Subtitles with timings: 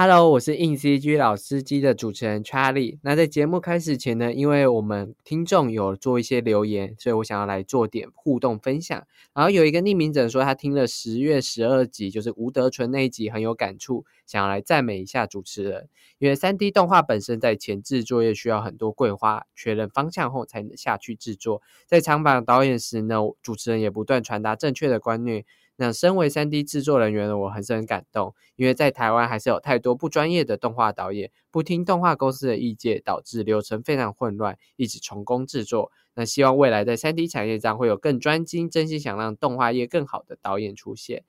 [0.00, 3.00] Hello，我是硬 CG 老司机的主持人 Charlie。
[3.02, 9.04] 那在节目开始前呢，因为我们听众有做一些留言，所以我想要来做点互动分享。
[9.34, 15.88] 然后有一个匿名者说，他听了十月十二集，就是吴德纯那一集很有感触，想要来赞美一下主持人。
[16.18, 21.60] 因为三 D 动画本身在前置作业需要很多桂花，确认方向后才能下去制作。
[21.88, 25.44] 在采访导演时呢，主持人也不断传达正确的观念。
[25.80, 35.92] 那身为三 D 制作人员的我，还是很感动，因为在台湾还是有太多不专业的动画导演，不听动画公司的意见，导致流程非常混乱，一直重工制作。
[36.16, 41.22] 那希望未来在三 D 产业上会有更专精、真心想让动画业更好的导演出现。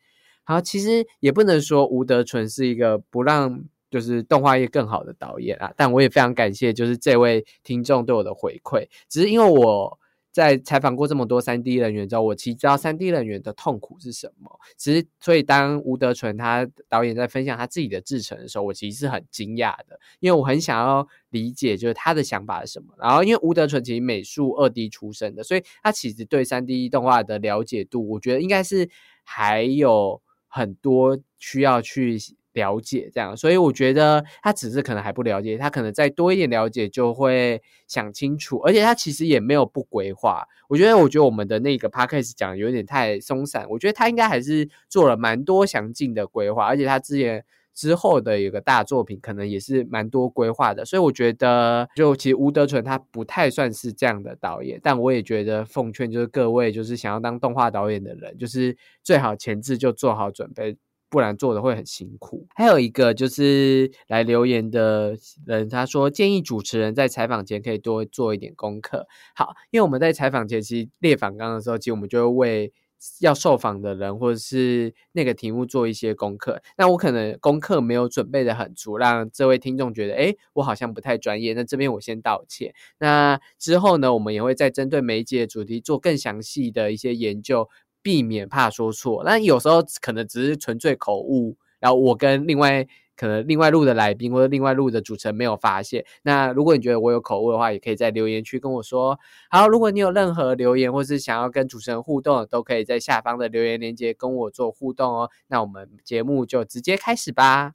[0.44, 10.00] 好，其实也不能说吴德纯是一个不让就是动画业更好的导演啊，但我也非常感谢就是这位听众对我的回馈，只是因为我。
[10.32, 14.60] 在采访过这么多三 D 人员之后，我其实知道三 D 人员的痛苦是什么。
[14.78, 22.94] 其实，所以当吴德纯他导演在分享他自己的制程的时候，我其实是很惊讶的，因为我很想要理解，就是他的想法是什么。
[22.98, 28.90] 然后，因为吴德纯其实美术二 D 出身的，所以他其实对三 D 动画的了解度，我觉得应该是
[29.24, 32.18] 还有很多需要去。
[32.54, 40.46] 了解这样，所以我觉得他只是可能还不了解，他可能再多一点了解就会想清楚，而且他其实也没有不规划。
[40.68, 60.78] 我觉得，我觉得我们的那个 p a c k a g e 讲有点太松散，我觉得他应该还是做了蛮多详尽的规划，而且他之前之后的一个大作品可能也是蛮多规划的，所以我觉得，就其实吴德纯他不太算是这样的导演，但我也觉得奉劝就是各位就是想要当动画导演的人，就是最好前置就做好准备。
[61.10, 62.46] 不然做的会很辛苦。
[62.56, 69.08] 还有一个就是来留言的人，他说建议主持人在采访前可以多做一点功课。
[69.36, 72.74] 好，因为我们在采访前其实列访纲的时候，其实我们就会为
[73.22, 76.62] 要受访的人或者是那个题目做一些功课。
[76.78, 81.54] 那我可能功课没有准备的很足，让这位听众觉得，哎，我好像不太专业。
[81.54, 82.74] 那这边我先道歉。
[83.00, 87.70] 那之后呢，我们也会再针对每一节主题做更详细的一些研究。
[88.02, 96.06] 避免怕说错，那有时候可能只是纯粹口误，然后我跟另外可能另外录的来宾或者另外录的主持人没有发现。
[96.24, 99.20] 那如果你觉得我有口误的话，也可以在留言区跟我说。
[99.50, 105.30] 好，如果你有任何留言或是想要跟主持人互动，都可以在下方的留言链接跟我做互动哦。
[105.48, 107.72] 那我们节目就直接开始吧。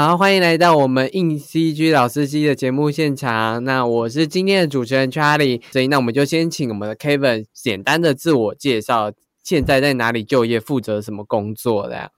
[0.00, 3.64] 好，欢迎来到我们硬 CG 老司机的节目现场。
[3.64, 12.12] 那我是今天的主持人 Charlie，所以那我们就先请我们的 Kevin 简单的自我介绍，现在在哪里就业，负责什么工作的？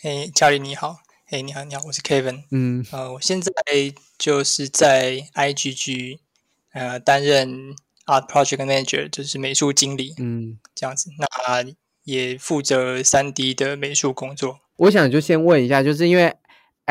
[0.00, 2.42] 嘿，Charlie 你好，嘿，你好，你好，我是 Kevin。
[2.50, 3.52] 嗯，呃，我现在
[4.18, 6.18] 就是在 IGG
[6.72, 10.12] 呃担任 Art Project Manager，就是美术经理。
[10.18, 11.72] 嗯，这样子，那
[12.02, 14.58] 也负责三 D 的美术工作。
[14.78, 16.34] 我想就先问一下，就是因为。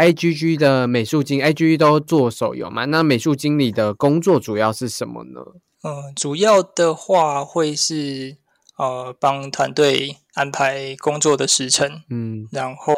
[0.02, 2.86] I G G 的美术经，I G G 都做手游嘛？
[2.86, 5.42] 那美术经理的工作主要是什么呢？
[5.84, 8.38] 嗯，主要的话会是
[8.78, 12.96] 呃帮团队安排工作的时程，嗯，然后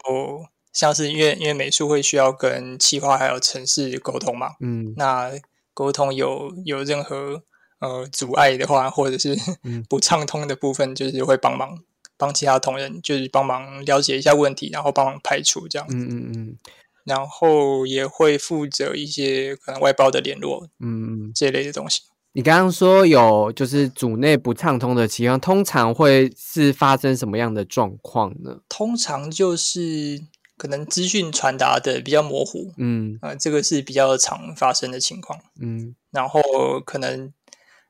[0.71, 5.29] 像是因为因为美术会需要跟企划还有城市沟通嘛，嗯，那
[5.73, 7.43] 沟通有有任何
[7.79, 9.35] 呃阻碍的话，或者是
[9.89, 11.77] 不畅通的部分，就是会帮忙
[12.15, 16.57] 帮其他同仁，就是帮忙了解一下问题，然后帮忙排除这样子，嗯嗯嗯。
[17.03, 22.01] 然后也会负责一些可能外包的联络，嗯，这类的东西。
[22.35, 28.61] 你刚刚说有就是组内不畅通的情况，通常会是发生什么样的状况呢？
[28.67, 30.19] 通常就是
[30.57, 35.95] 可能资讯传达的比较模糊，嗯，啊，这个是比较常发生的情况，嗯。
[36.11, 36.41] 然后
[36.85, 37.31] 可能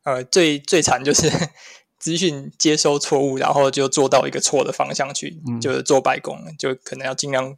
[0.03, 1.29] 呃最最惨就是
[1.97, 7.55] 资讯接收错误，然后就做到一个错的方向去，就是做白工，就可能要尽量。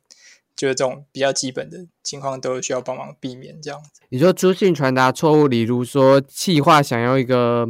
[0.55, 4.01] 就是这种比较基本的情况都需要帮忙避免这样子。
[4.09, 7.67] 你说资讯传达错误，例如说气化想要一个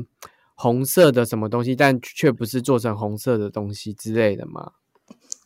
[0.55, 4.73] 红色的什么东西，但却不是做成红色的东西之类的吗？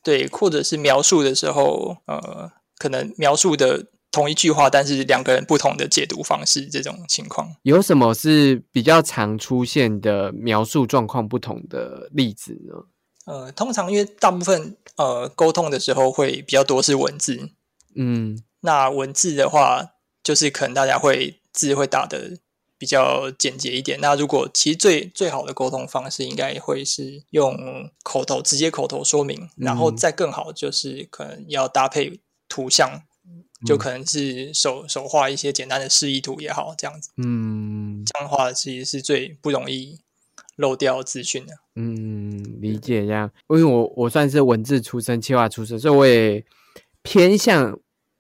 [0.04, 12.86] 对，或者是描述的时候，呃，可能描述的同一句话，但是两个人不同的解读方式，这种情况有什么是比较常出现的描述状况不同的例子呢？
[13.30, 17.52] 呃，通常因为大部分呃沟通的时候会比较多是文字，
[17.94, 19.92] 嗯，那文字的话，
[20.24, 22.40] 就是可能大家会字会打的
[22.80, 24.00] 比较简洁一点。
[24.02, 27.56] 那如果其实最最好的沟通方式，应该会是用
[28.02, 33.04] 口头直接口头说明，然后再更好就是可能要搭配图像，
[33.64, 40.00] 就可能是手手画一些简单的示意图也好，这样子，嗯，这样的话其实是最不容易。
[40.60, 41.54] 漏掉资讯的。
[41.76, 46.46] 嗯，理解这样，因为我我算是文字出身、企划出身，所以我也
[47.02, 47.80] 偏向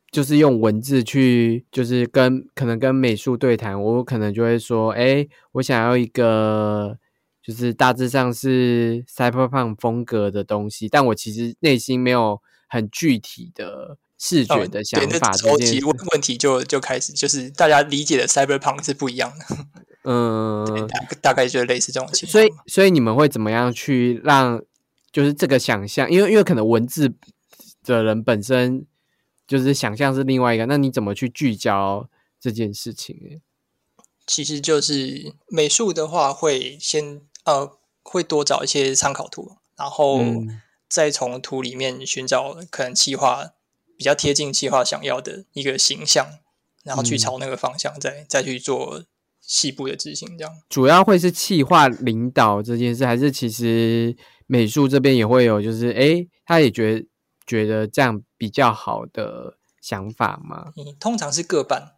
[0.09, 6.97] 就是用文字去，就是跟可能跟美术对谈，我可能就会说，哎，我想要一个
[7.44, 15.33] 就是大致上是 cyberpunk 风格的东西，但我其实内心没有很具体的视觉的想法。
[15.33, 19.57] 超级问问题就就开始，就是大家理解的 cyberpunk 是不一样的。
[20.04, 22.31] 嗯，大大概就类似这种情况。
[22.31, 24.62] 所以，所以你们会怎么样去让，
[25.12, 26.10] 就是这个想象？
[26.10, 27.13] 因为，因为可能文字
[27.84, 28.86] 的人本身
[29.46, 32.10] 就是想象是另外一个，那你怎么去聚焦
[32.40, 33.42] 这件事情？
[34.25, 40.22] 其实就是美术的话，会先呃，会多找一些参考图，然后
[40.88, 43.51] 再从图里面寻找可能企划
[43.98, 46.40] 比较贴近企划想要的一个形象，
[46.84, 49.04] 然后去朝那个方向再再去做。
[49.50, 54.16] 细部的执行，这样主要会是企划领导这件事，还是其实
[54.46, 57.04] 美术这边也会有，就是哎，他也觉
[57.48, 60.72] 觉得这样比较好的想法吗？
[60.78, 61.96] 嗯，通常是各半，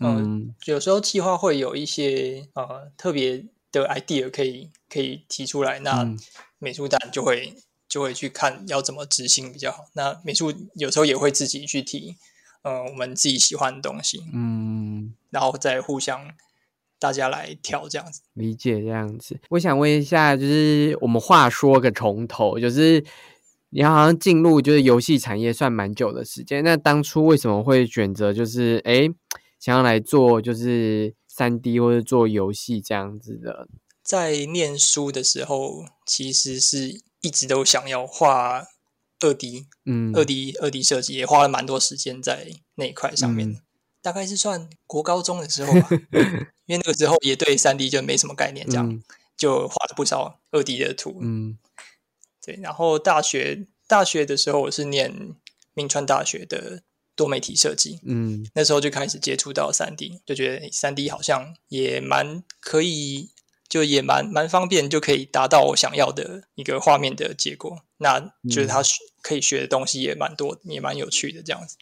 [0.00, 6.16] 嗯，有时候企划会有一些呃特别的 idea 可以可以提出来，那
[6.58, 7.52] 美术站就会
[7.86, 9.84] 就会去看要怎么执行比较好。
[9.92, 12.16] 那美术有时候也会自己去提，
[12.62, 16.30] 呃，我们自己喜欢的东西，嗯，然后再互相。
[17.06, 19.38] 大家来挑这样子，理解这样子。
[19.50, 23.04] 我想问一下，就是我们话说个从头，就是
[23.70, 29.08] 你好像进入就是游戏产业算蛮久的时间，那当初为什么会选择就是哎
[29.60, 33.68] 想要来做就是三 D 或者做游戏这样子的？
[34.02, 38.64] 在念书的时候，其实是一直都想要画
[39.20, 43.60] 二 D，嗯，二 D 二 D 设计也花了蛮多时间在那一块上面。
[44.02, 45.88] 大概是算国高中的时候吧，
[46.66, 49.02] 因为那个时候也对三 D 就没什么概念，这样
[49.36, 51.18] 就画了不少二 D 的图。
[51.22, 51.56] 嗯，
[52.44, 52.58] 对。
[52.62, 55.34] 然后大学大学的时候，我是念
[55.74, 56.82] 明川大学的
[57.14, 58.00] 多媒体设计。
[58.04, 63.30] 嗯，那时候就开始接触到三 D，就觉得三 D 好像也蛮可以，
[63.68, 67.80] 就也蛮蛮方便，就可以达到我想要的一个画面的结果。
[67.98, 68.20] 那
[68.50, 68.82] 就是他
[69.22, 71.76] 可以学的东西也蛮多，也蛮有趣的这样子。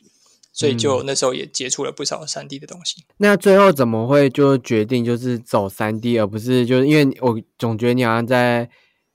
[0.55, 3.05] 所以就那时候也接触了不少三 D 的东西。
[3.17, 8.71] 那最后怎么会就决定就是走三 D，而不是就是因为我总觉得你好像在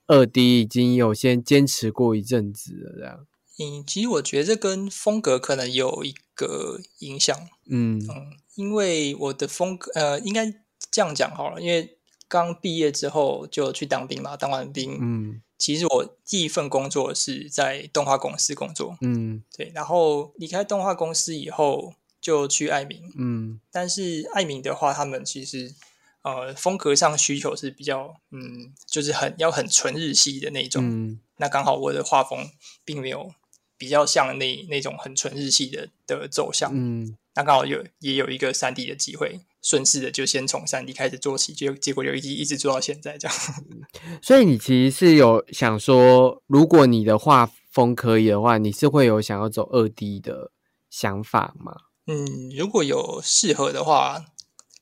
[0.06, 3.26] 二 D 已经有先坚持过一阵子了这样。
[3.58, 7.34] 嗯，其实我觉得这跟风格可能有一个影响。
[7.70, 10.46] 嗯嗯，因为我的风格呃，应该
[10.90, 11.98] 这样讲好了，因为
[12.28, 15.40] 刚毕业之后就去当兵嘛，当完兵嗯。
[15.60, 25.74] 其实我第一份工作是在动画公司工作，嗯，对，然后离开动画公司以后就去爱明，嗯，但是爱明的话，他们其实
[26.22, 32.48] 呃风格上需求是比较，嗯，就是很要很纯日系的那种，嗯，那刚好我的画风
[32.82, 33.30] 并没有
[33.76, 39.40] 比较像那那种很纯日系的的走向，嗯，那刚好有也有一个三 D 的机会。
[39.62, 43.36] 顺势的就先从三 D 开始做起，结结果就一一直做到现在这样。
[44.22, 50.50] 所以你其实是有想说，如果你的画风可以的话，你是会有想要走二 D 的
[50.88, 51.72] 想法吗？
[52.06, 54.24] 嗯，如果有适合的话，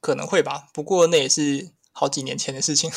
[0.01, 0.69] 可能会吧。
[0.73, 2.91] 不过那也是好几年前的事情，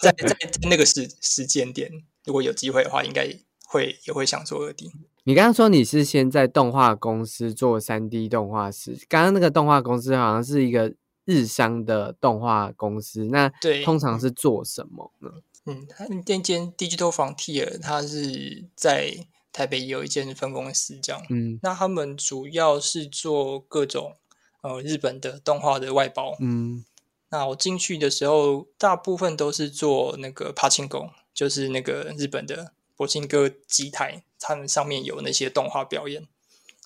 [0.00, 0.36] 在在
[0.68, 1.90] 那个时时间点，
[2.24, 3.32] 如果有机会的话，应该
[3.64, 4.90] 会也会想做二 D。
[5.28, 10.94] 你刚刚说你是先在动画公司做三 D 动画师，刚刚那个动画公司好像是一个
[11.26, 15.28] 日商的动画公司，那对，通常是做什么呢？
[15.66, 24.16] 嗯，他那间 Digital Frontier，他是在台北有一间分公司，这样，嗯，那他们主要是做各种
[24.62, 26.86] 呃日本的动画的外包，嗯，
[27.28, 32.72] 那我进去的时候，大部分都是做那个帕青工，就是那个日本的。
[32.98, 36.26] 博青哥机台，他们上面有那些动画表演，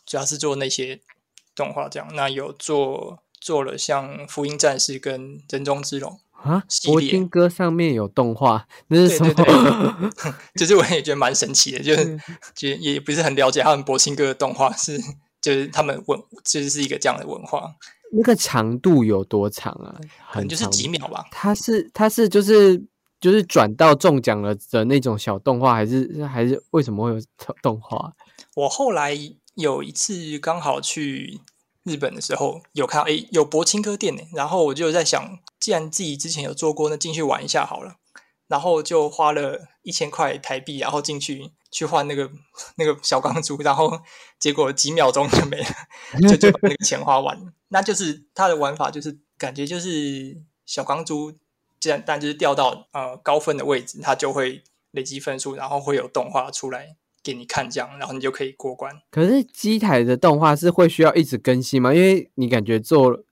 [0.05, 1.01] 主要是做那些
[1.55, 2.07] 动画这样。
[2.13, 10.13] 那有做做了像《福音战士》跟《人中之龙》啊，博青哥上面有动画，那是什么？
[10.55, 12.21] 就是我也觉得蛮神奇的，就是
[12.61, 15.01] 也也不是很了解他们博青哥的动画是，
[15.41, 17.75] 就是他们文就是是一个这样的文化。
[18.13, 19.97] 那个长度有多长啊？
[20.31, 21.25] 可能就是几秒吧。
[21.31, 22.85] 它是它是就是。
[23.23, 27.21] 就是转到中奖了的那种小动画，还是还是为什么会有
[27.63, 28.13] 动画？
[28.57, 29.17] 我后来
[29.55, 31.41] 有一次刚好去
[31.85, 37.95] 日本的时候，有看到诶有博青哥店呢，然后我就在想，既然自己之前有做过，那进去玩一下好了。
[38.49, 42.29] 然后就花了一千块台币，然后进去去换那个
[42.77, 44.01] 那个小钢珠，然后
[44.41, 47.53] 结果几秒钟就没了，就就把那个钱花完了。
[47.69, 51.33] 那就是它的玩法，就是感觉就是小钢珠。
[51.83, 54.63] 这样但就是掉到呃高分的位置，它就会
[54.93, 58.95] 累积分数，然后会有动画出来给你看，这样，然后你就可以过关。
[59.11, 61.93] 可是机台的动画是会需要一直更新吗？
[61.93, 63.25] 因为你感觉做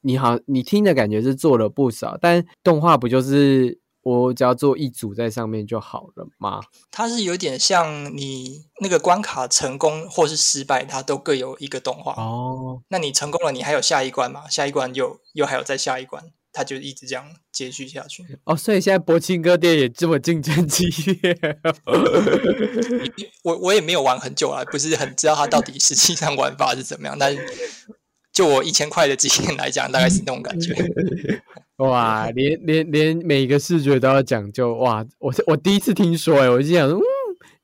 [0.00, 3.78] 你好，你听的感觉是做了不少，但动画不就是？
[4.02, 6.60] 我只要做一组在上面就好了吗？
[6.90, 12.80] 它是有点像你那个关卡成功或是失败，它都各有一个动画哦。
[12.88, 14.48] 那你成功了，你还有下一关吗？
[14.48, 16.24] 下一关又又还有再下一关，
[16.58, 18.24] 它就一直这样接续下去。
[18.44, 20.86] 哦，所以现在博青哥店也这么竞争激
[21.22, 21.38] 烈。
[23.44, 27.40] 我我也没有玩很久啊，不是很知道它到底实际上玩法是怎么样，但是。
[28.30, 30.72] 就我一千块的经验来讲，大概是那种感觉。
[31.78, 35.04] 哇，连连连每个视觉都要讲究哇！
[35.18, 37.02] 我我第一次听说，哎，我就想说，嗯，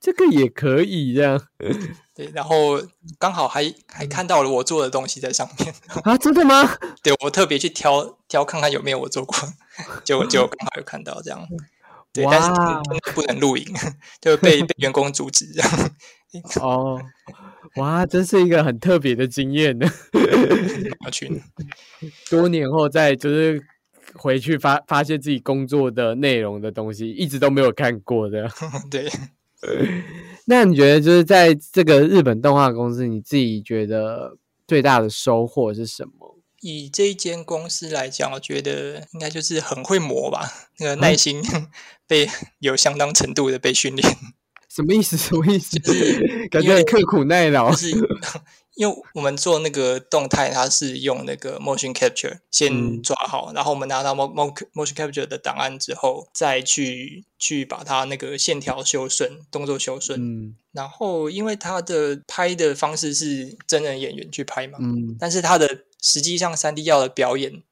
[0.01, 1.41] 这个也可以这样。
[2.15, 2.81] 对，然后
[3.19, 6.17] 刚好还还看到了我做的东西在上面 啊！
[6.17, 6.65] 真的吗？
[7.03, 9.37] 对，我特别去挑挑看看有没有我做过，
[10.05, 11.45] 就就刚好有看到这样。
[12.13, 12.51] 对，但是
[13.13, 13.67] 不能录影，
[14.21, 15.91] 就被被员工阻止这样。
[16.61, 17.03] 哦。
[17.75, 19.91] 哇，这是一个很特别的经验呢。
[21.05, 21.43] 要去
[22.31, 23.61] 多年后再就是
[24.15, 28.49] 回去发发现自己工作的内容的东西，一直都没有看过的。
[28.89, 29.11] 对。
[30.47, 36.39] 那你觉得就是在这个日本动画公司，你自己觉得最大的收获是什么？
[36.61, 41.43] 以这一间公司来讲，我觉得应该就是很会磨吧，那个耐心
[42.09, 42.29] 被
[42.59, 44.17] 有相当程度的被训练。
[44.69, 45.17] 什么意思？
[45.17, 45.79] 什么意思？
[46.51, 47.71] 感觉刻苦耐劳。
[47.75, 47.91] 是
[48.75, 60.21] 因为我们做那个动态，它是用那个 motion capture 先抓好，然后我们拿到 motion motion capture 的档案之后，再去去把它那个线条修顺，动作修顺。
[60.21, 60.57] 嗯。
[60.73, 65.17] 然后，因为它的拍的方式是真人演员去拍嘛，嗯。
[65.21, 67.63] 但是它的实际上三 D 要的表演，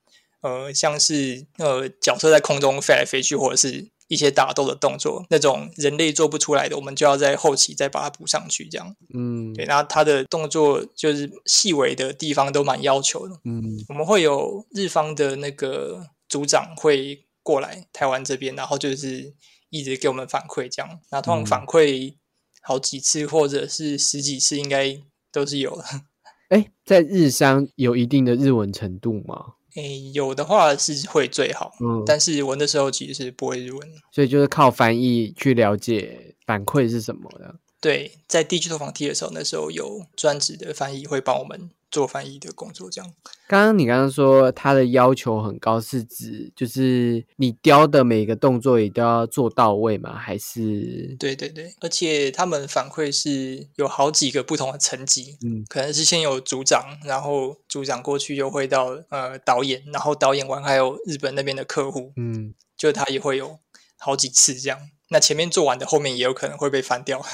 [0.40, 3.88] 呃，像是呃角色在空中飞来飞去，或者是。
[4.12, 8.94] 一些打斗的动作，那种人类做不出来的，我们就要在后期再把它补上去，这样。
[9.14, 9.64] 嗯，对。
[9.64, 13.40] 然后他的动作就是细微的地方都蛮要求的。
[13.46, 19.32] 嗯，我们会有日方的那个组长会过来台湾这边，然后就是
[19.70, 21.00] 一直给我们反馈，这样。
[21.10, 22.12] 那通常反馈
[22.60, 25.00] 好几次或者是十几次，应该
[25.32, 25.84] 都是有的。
[26.52, 29.54] 哎，在日商有一定的日文程度吗？
[29.76, 37.54] 诶，有的话是会最好，嗯，但是我那时候其实是不会日文，所以就是靠翻译去了解反馈是什么的。
[37.82, 41.68] 对，在地区投放 T 的时候，那时候有专职的翻译会帮我们。
[41.92, 43.12] 做翻译的工作，这样。
[43.46, 50.16] 刚刚你刚刚说他的要求很高，是指就是你雕的每个动作也都要做到位吗？
[50.16, 51.14] 还是？
[51.18, 63.58] 对对对，而且他们反馈是有好几个不同的层级，嗯，可能是先有组长，然后组长过去又会到呃导演，然后导演完还有日本那边的客户，嗯，就他也会有
[63.98, 64.78] 好几次这样。
[65.12, 67.24] 那前面做完的，后面也有可能会被翻掉。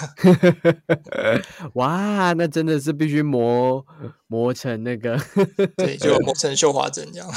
[1.75, 3.87] 哇，那真的是必须磨
[4.27, 5.17] 磨成那个，
[5.79, 7.31] 对，就磨成绣花针这样。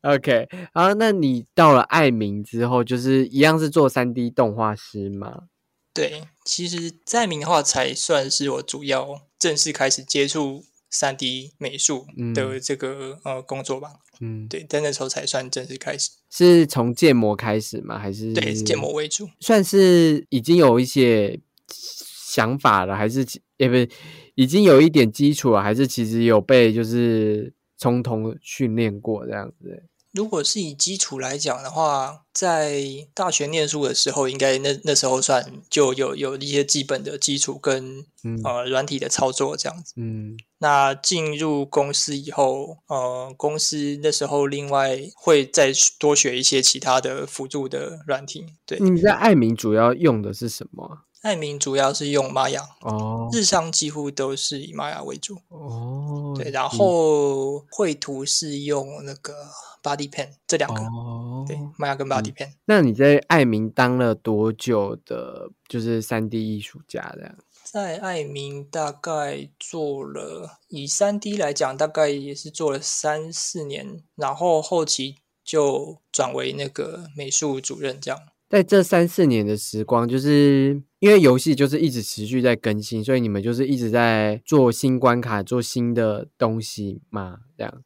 [0.02, 5.48] OK，好，那你到了爱明之后，就是一样是做三 D 动画师吗？
[5.92, 10.64] 对，其实在明的话，才算是我主要正式开始接触
[10.98, 13.92] 三 D 美术的这个呃工作吧。
[14.20, 16.10] 嗯，对，在那时候才算正式开始。
[16.30, 17.98] 是从建模开始吗？
[17.98, 19.28] 还是对建模为主？
[19.40, 21.38] 算是已经有一些
[21.68, 23.26] 想法了，还是
[23.58, 23.86] 也不是
[24.34, 25.62] 已经有一点基础了？
[25.62, 29.84] 还是其实有被就是从头训练过这样子？
[30.16, 32.82] 如果是以基础来讲的话，在
[33.12, 38.06] 大学念书的时候，应该那那时候算就有有一些基本的基础跟
[38.42, 39.92] 呃软体的操作这样子。
[39.96, 48.46] 嗯，那进入公司以后，呃，公司那时候另外会再多学一些其他的辅助的软体。
[48.64, 51.02] 对，你在爱民主要用的是什么？
[51.26, 56.32] 爱民主要是用玛雅哦，日上几乎都是以玛雅为主哦。
[56.38, 59.34] 对，然后绘图是用那个
[59.82, 62.52] Body Pen 这两个哦，对，玛雅跟 Body Pen。
[62.66, 65.50] 那你在爱民当了多久的？
[65.68, 67.34] 就是三 D 艺术家这样？
[67.64, 78.20] 在爱民大概做了，以三 D 来讲，大概也是做了三四年，然后后期就转为那个美术主任这样。
[78.48, 87.82] 在这三四年的时光，就是因为游戏就是一直持续在更新，所以你们就是一直在做新关卡、做新的东西嘛，这样。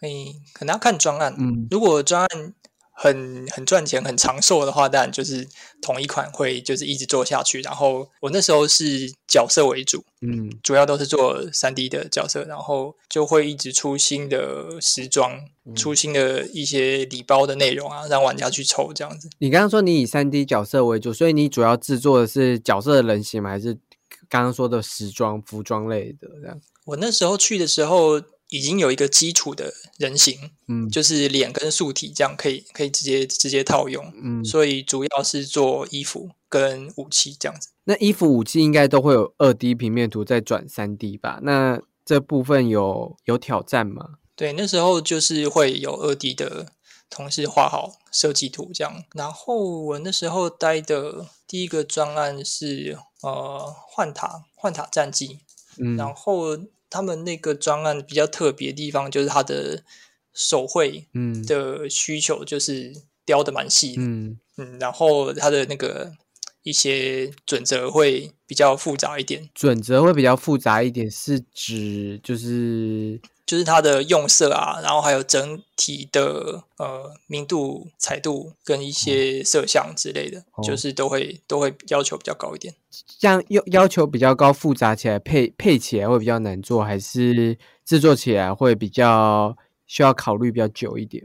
[0.00, 1.34] 诶，可能要看专案。
[1.38, 2.54] 嗯，如果专案
[3.00, 5.46] 很很赚钱、很长寿的话，当然就是
[5.80, 7.62] 同一款会就是一直做下去。
[7.62, 15.38] 然后我那时候是角色为主，嗯，主要都是做三 D 的角色，然后就会一直出新的时装，
[15.76, 19.30] 出新的一些礼包的内容啊，让玩家去抽这样子。
[19.38, 23.50] 你刚刚说你以三 D 角色为主，所以你主要制作的是角色的人形吗？
[23.50, 23.78] 还是
[24.28, 26.60] 刚刚说的时装、服装类的这样？
[26.86, 28.20] 我那时候去的时候。
[28.50, 37.70] 已经有一个基础的人形，嗯，就是脸跟素体这样可以可以直接直接套用，嗯，所以主要是做衣服跟武器这样子。
[37.82, 41.40] 那衣服武器应该都会有二 D 平面图再转三 D 吧？
[41.42, 44.18] 那这部分有有挑战吗？
[44.36, 46.72] 对，那时候就是会有二 D 的
[47.10, 49.02] 同事画好设计图这样。
[49.14, 55.40] 然后我那时候待的第一个专案是呃幻塔幻塔战记，
[55.76, 56.56] 嗯，然后。
[56.90, 59.82] 他们那个专案比较特别的地方，就是它的
[60.32, 62.92] 手绘嗯的需求就是
[63.24, 66.12] 雕的蛮细的，嗯嗯，然后它的那个
[66.62, 69.48] 一些准则会比较复杂一点。
[69.54, 73.20] 准则会比较复杂一点，是指就是。
[73.48, 82.74] 就是它的用色啊，然后还有整体的呃明度、彩度跟一些色相之类的，就是都会都会要求比较高一点。
[83.18, 91.24] 这样要要求比较高，复杂起来配配起来会比较难做，还是制作起来会比较需要考虑比较久一点？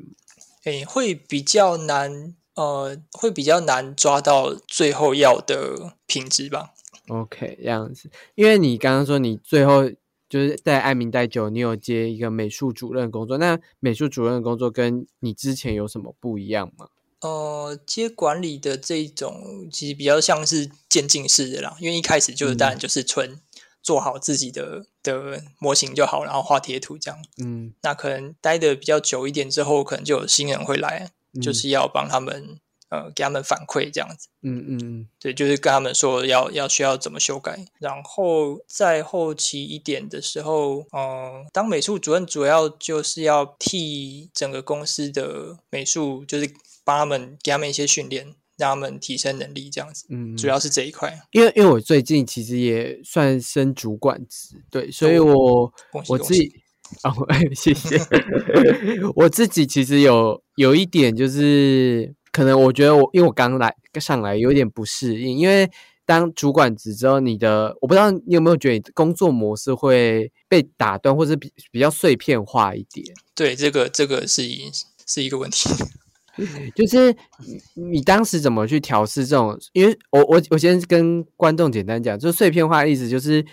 [0.64, 6.70] 诶，会比较难，呃，会比较难抓到最后要的品质吧。
[7.10, 9.92] OK，这样子，因为你刚刚说你最后。
[10.34, 13.38] 就是在爱民待久，你有接一个美术主任工作。
[13.38, 16.88] 那美术主任的工作跟你之前有什么不一样吗？
[17.20, 23.40] 呃，接管理的这种其实比较像是渐进式的啦，因为一开始就是当然就是纯
[23.84, 27.20] 做好自己的的模型就好，然后画贴图这样。
[27.38, 32.58] 嗯，那可能待的比较久一点之后，可能就有新人会来，就是要帮他们。
[32.94, 34.78] 呃，给他们反馈这样子，嗯嗯。
[34.84, 46.48] 嗯，对，就是跟他们说要要需要怎么修改，然后在后期一点的时候，嗯，当美术主任主要就是要替整个公司的美术，就是
[46.84, 50.60] 帮他们给他们一些训练，让他们提升能力这样子，嗯，主要。
[50.60, 51.20] 是这一块。
[51.32, 55.74] 因为因为我最近其实也算升主管职，对，所以我
[56.08, 56.54] 我自己
[57.04, 57.12] 哦，
[57.56, 57.98] 谢谢，
[59.18, 62.14] 我自己其实有有一点就是。
[62.34, 65.70] 可能我觉得我，因为我刚来上来有点不适应，因为
[66.06, 73.06] 当主管职之后，你的我不知道你有没有觉得工作模式会被打断，或者比比较碎片化一点。
[73.34, 74.70] 对，这个这个是一
[75.06, 75.70] 是一个问题。
[76.76, 77.16] 就是
[77.76, 79.58] 你当时怎么去调试这种？
[79.72, 83.46] 因为我我我先跟观众简单讲，就是碎片化的意思，就是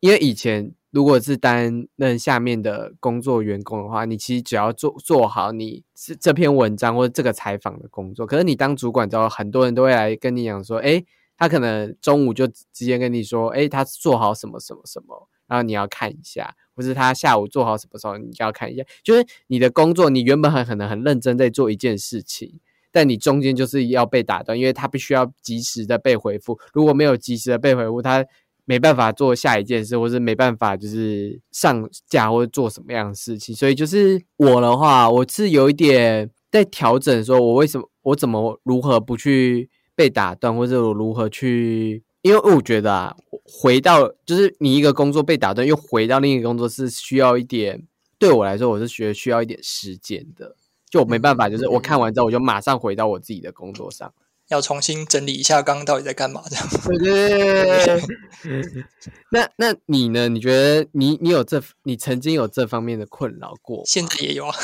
[0.00, 0.72] 因为以前。
[0.90, 8.26] 如果是担任下面的工作员工的话，你其实只要做做好你这这篇文章或者这个采访的工作。
[8.26, 11.04] 可是你当主管之后，很多人都会来跟你讲说，哎，
[11.36, 18.82] 他可能中午就直接跟你说，哎，他做好什么什么什么，然后你要看一下，或是他下午做好什么时候，你就要看一下。
[19.04, 26.58] 就是你的工作，你原本很可能很认真在做一件事情，但你中间就是要被打断，因为他必须要及时的被回复。
[26.72, 28.24] 如果没有及时的被回复，他。
[28.68, 47.82] 没办法做下一件事，或是没办法就是上架或者做什么样的事情，所以就是我的话，我是有一点在调整，说我为什么我怎么如何不去被打断，或者我如何去，因为我觉得啊，回到就是你一个工作被打断，又回到另一个工作是需要一点，
[48.18, 50.54] 对我来说，我是觉得需要一点时间的，
[50.90, 54.12] 就我没办法，就是我看完之后我就马上回到我自己的工作上。
[54.48, 56.68] 要重新整理一下刚刚到底在干嘛这样。
[56.84, 58.84] 对对对。
[59.30, 60.28] 那那你呢？
[60.28, 63.82] 你觉得你你有这你曾经有这方面的困扰过？
[63.84, 64.56] 现在也有啊。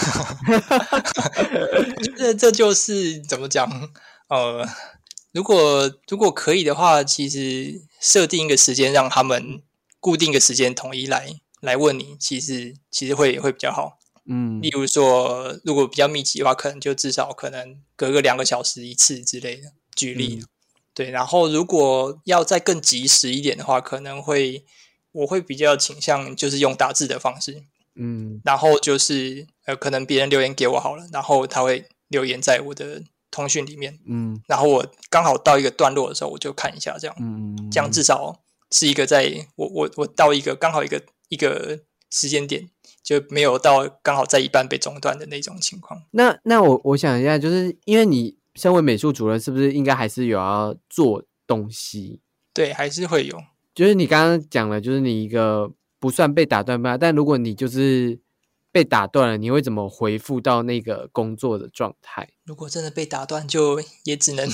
[2.16, 3.90] 这这就是怎么讲？
[4.28, 4.66] 呃，
[5.32, 9.60] 如果如果可以的话，其实设定一个时间，让他们
[10.00, 11.28] 固定一个时间统一来
[11.60, 13.98] 来问你，其实其实会会比较好。
[14.26, 19.72] 嗯，例如说，如果比较密集的话，可能就至少可能隔个两个小时一次之类的。
[19.94, 20.42] 举例，
[20.92, 24.64] 对，然后如果要再更及时一点的话，可能会
[25.12, 27.62] 我会比较倾向就是用打字的方式，
[27.94, 42.70] 嗯，然后就是呃，可能别人留言给我好了，然后他会留言在我的通讯里面，嗯，然后我刚好到一个段落的时候，我就看一下这样，嗯，这样至少是一个在我我我到一个刚好一个一个时间点。
[43.04, 46.02] 就没有到刚好在一半被中断的那种情况。
[46.12, 52.22] 那那我我想一下，就是因为你身为美术主任，是不是应该还是有要做东西？
[52.54, 53.38] 对，还是会有。
[53.74, 58.18] 就是你刚刚讲了，就是你一个不算被打断吧，但如果你就是
[58.72, 62.30] 被打断了，你会怎么回复到那个工作的状态？
[62.44, 64.48] 如果真的被打断，就也只能。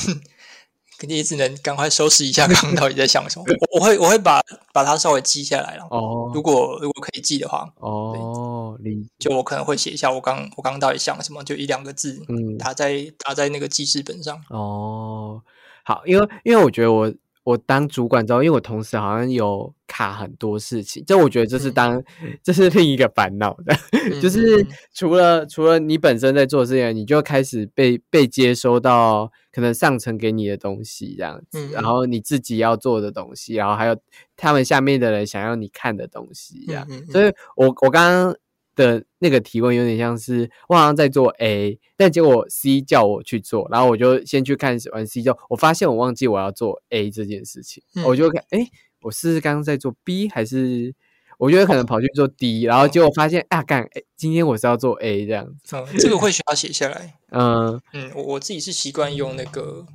[1.01, 3.45] 肯定也只能赶快收拾一下，刚刚到底在想什么。
[3.71, 4.39] 我我会我会把
[4.75, 5.87] 把它稍微记下来了。
[5.91, 8.79] 哦，如果如果可以记的话，哦，
[9.19, 14.39] 就我可能会写一下我刚我刚刚到底想什么，就一两个字，嗯，打在打在那个记事本上。
[14.51, 15.41] 哦，
[15.85, 17.11] 好，因为因为我觉得我。
[17.43, 22.01] 我当主管之后，因为我同事好像有卡很多事情，就我觉得这是当
[22.43, 23.75] 这是另一个烦恼的，
[24.21, 32.07] 就是除了除了你本身在做事情，你就开始被被接收到可能上层给你的东西这样子，然后。
[32.07, 33.97] 你自己要做的东西，然后还有
[34.37, 38.37] 他们下面的人想要你看的东西这样，所以我我刚刚。
[38.77, 48.31] 的那个提问有点像是我好像在做 A，但结果 C 叫我去做，然后我就先去看完 C 之后，我发现我忘记我要做 A 这件事情，我就。
[48.31, 48.67] 看哎，
[49.03, 50.95] 我是刚刚在做 B 还是
[51.39, 57.15] 我觉得可能跑去做 D，然后结果发现啊干，今天我是要做 A 这样子，这个会需要写下来。
[57.31, 59.87] 嗯嗯，我我自己是习惯用那个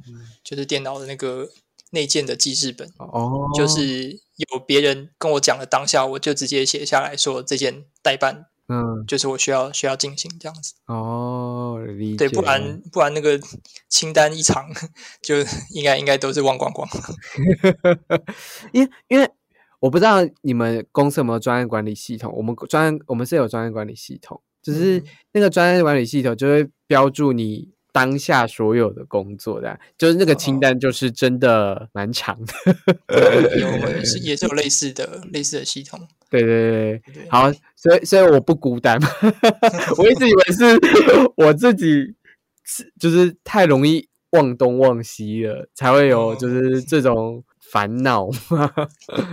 [0.43, 1.49] 就是电脑的那个
[1.91, 4.19] 内建的记事本，哦，就是
[4.51, 8.47] 有别人跟我讲的当下，我就直接写下来说这件代办。
[8.67, 13.39] 嗯，就是我需要需要进行这样子哦，理解对，不然不然那个
[13.89, 14.67] 清单一长，
[15.21, 15.35] 就
[15.71, 16.87] 应该应该都是忘光光。
[18.73, 19.29] 因为因为
[19.79, 27.74] 我不知道你们公司有没有专业管理系统，我们专我们是有专业管理系统，只是那个专业管理系统就会标注你。
[27.95, 32.53] 当下所有的工作的，就是那个清单，就是真的蛮长的。
[33.57, 36.05] 有是 也是有类似的类似的系统。
[36.29, 38.99] 对对对，好，所以所以我不孤单。
[39.97, 40.77] 我一直以为是
[41.37, 42.13] 我自己
[42.65, 48.27] 是就是太容易忘东忘西了，才会有就是这种烦恼。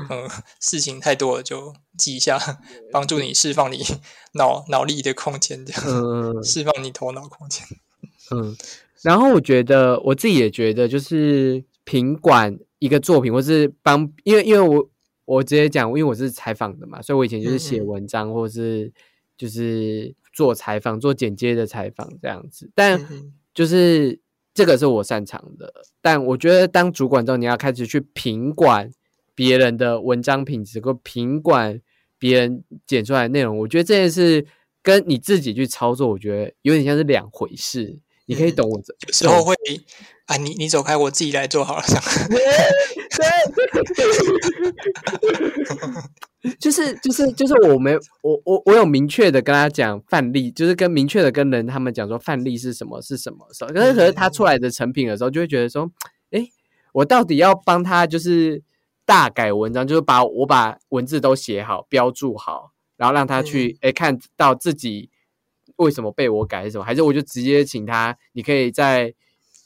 [0.09, 2.39] 嗯，事情太多了就记一下，
[2.93, 3.83] 帮助你释放你
[4.35, 7.67] 脑脑力的空间，这样释放你头脑空间。
[8.33, 8.57] 嗯，
[9.03, 14.89] 然后我觉得我自己也觉得，就是品管一个作品，或是帮，因为因为我
[15.25, 18.93] 我直接讲，因为我是采访的嘛，所以我以前就是写文章，或是
[19.37, 22.71] 就是做采访、做剪接的采访这样子。
[22.75, 23.01] 但
[23.55, 24.19] 就是
[24.55, 28.91] 这个是我擅长的，但我觉得当主管之后，你要开始去品管
[29.35, 31.81] 别人的文章品质，或品管
[32.19, 34.47] 别人剪出来的内容，我觉得这件事
[34.83, 37.99] 跟你自己去操作，我觉得有点像是两回事。
[38.27, 39.55] 你可以懂我，有时候会
[40.27, 41.83] 啊，你你走开，我自己来做好了。
[46.59, 55.91] 就是就是就是我没我我我有明确的跟他讲范例，就是跟明确的跟人他们讲说范例是什么是什么时候，可是可是他出来的成品的时候，就会觉得说，
[56.31, 56.49] 哎，
[56.93, 58.63] 我到底要帮他就是
[59.05, 65.11] 大改文章，就是把我把文字都写好标注好，然后让他去哎看到自己。
[65.83, 66.65] 为什么被我改？
[66.65, 66.85] 是什么？
[66.85, 68.17] 还是我就直接请他？
[68.33, 69.15] 你可以在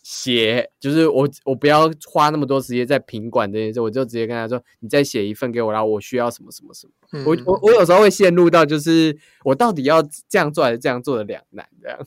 [0.03, 6.93] 写，就是我我不要花那么多时间在品管这件事，我就直接跟他说：“你再写一份给我，然后我需要什么什么什么。”
[7.27, 11.99] 我我我有时候会陷入到就是我到底要这样做还是这样做的两难这样。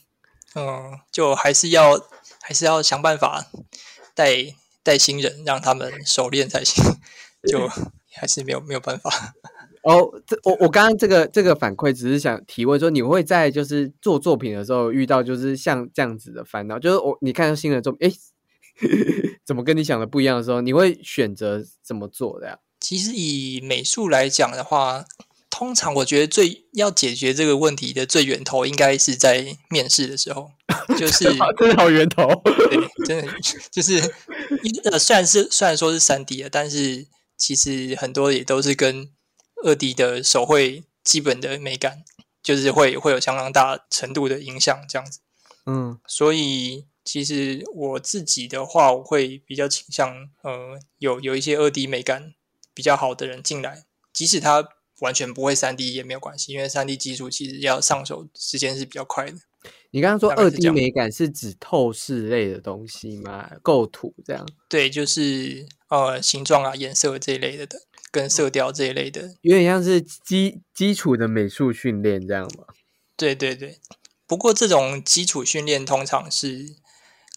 [0.56, 2.00] 嗯，就还是要
[2.42, 3.46] 还是要想办法
[4.16, 6.84] 带带新人，让他们熟练才行。
[7.48, 7.70] 就
[8.14, 9.34] 还是没有没有办法。
[9.84, 18.14] 哦，这我我刚刚这个这个反馈只是想提问说，你会在就是做作品的时候遇到就是像这样子的烦恼，就是我你看到新的作品，哎，
[19.46, 22.60] 怎么跟你想的不一样的时候，你会选择怎么做的呀？
[22.80, 25.06] 其实以美术来讲的话，
[25.50, 30.52] 通常我觉得最要解决这个问题的最源头，应该是在面试的时候，
[30.98, 31.26] 就 是
[31.58, 33.34] 真的好源头，对，真的
[33.72, 34.00] 就是
[34.92, 39.10] 呃，虽然是虽然说是三 D 的，但是其实很多也都是跟
[39.64, 42.04] 二 D 的手绘基本的美感，
[42.42, 45.20] 就是会会有相当大程度的影响，这样子。
[45.66, 52.34] 嗯，所以其实我自己的话，我会比较倾向，呃，有有一些二 D 美感
[52.74, 54.68] 比较好的人进来，即使他
[55.02, 59.38] 完全不会三 D 也没有关系，因为三 D 技术其实要上手时间是比较快的。
[59.92, 63.52] 你刚刚说二 D 美感是指透视类的东西吗？
[63.62, 64.48] 构图这样？
[64.70, 67.82] 对，就是呃形状啊、颜色这一类的的。
[68.12, 72.66] 跟色调这一类的，有点像是基基础的美术训练这样吗？
[73.16, 73.78] 对对对，
[74.26, 76.76] 不过这种基础训练通常是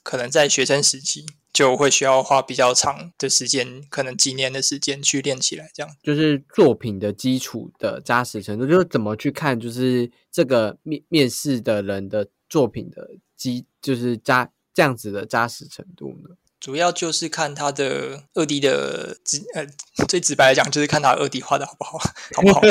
[0.02, 5.70] 可能在学生时期就会需要花比较长的时间，可能几年的时间去练起来。
[5.74, 16.36] 这样就是作品的基础的扎实程度，就是怎么去看，就是这个面面试的人的作品的基，就是扎这样子的扎实程度呢？
[16.62, 19.66] 主要就是看他的二 D 的直呃，
[20.06, 22.70] 最直白来讲就是看他二 D 画的好不好，好不好看。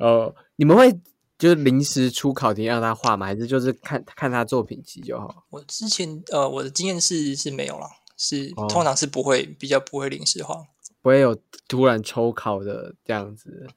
[0.00, 0.90] 哦，你们会
[1.36, 3.26] 就是临时出考题让他画吗？
[3.26, 5.44] 还是就是看看他作品集就好？
[5.50, 7.86] 我之前呃，我的经验是是没有了，
[8.16, 10.54] 是通常是不会比较不会临时画，
[11.02, 11.36] 不会有
[11.68, 13.68] 突然抽考的这样子。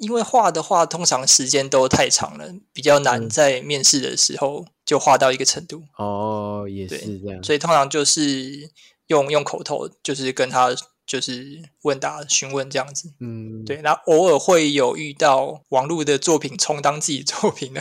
[0.00, 5.82] 因为画的话，通常时间都太长了，比较难在面试的时候就画到一个程度。
[5.96, 7.42] 哦，也是这样。
[7.42, 8.70] 所以通常就是
[9.06, 10.74] 用用口头，就是跟他
[11.06, 13.12] 就是问答询问这样子。
[13.20, 13.80] 嗯，对。
[13.82, 17.80] 那偶尔会有遇到网络的作品充当自己作品的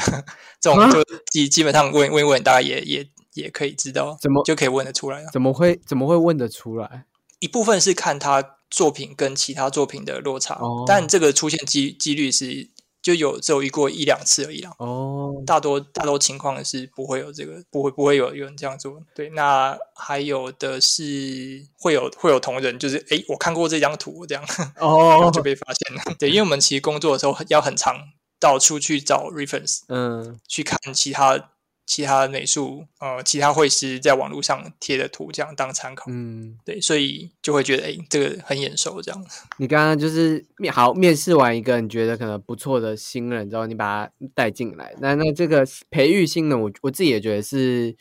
[0.61, 7.05] 这种，就基基本上问问问，大家也也也可以知道怎么就可以问得出来了怎么会怎么会问得出来？
[7.39, 8.57] 一部分是看他。
[8.73, 12.67] 作品跟其他作品的落差，但这个出现几几率是
[13.03, 14.71] 就有只有一过一两次而已啦。
[14.79, 18.99] 哦，大多大多情况是不会有这个，不会不会有有人这样做。
[19.13, 24.43] 对，那还有的是会有会有同仁，就是哎，我看过这张图，这样
[24.79, 26.01] 哦 就被发现了。
[26.17, 27.95] 对，因为我们其实工作的时候要很长，
[28.39, 31.51] 到处去找 reference，嗯，去看其他。
[31.85, 36.05] 其他美术呃，其他绘师在网络上贴的图，这样当参考。
[36.07, 39.25] 嗯，对，所以就会觉得哎，这个很眼熟这样。
[39.57, 47.95] 你刚刚就是面好面试完一个你觉得可能不错的新人之后，你把他带进来，那那这个培育新人，我我自己也觉得是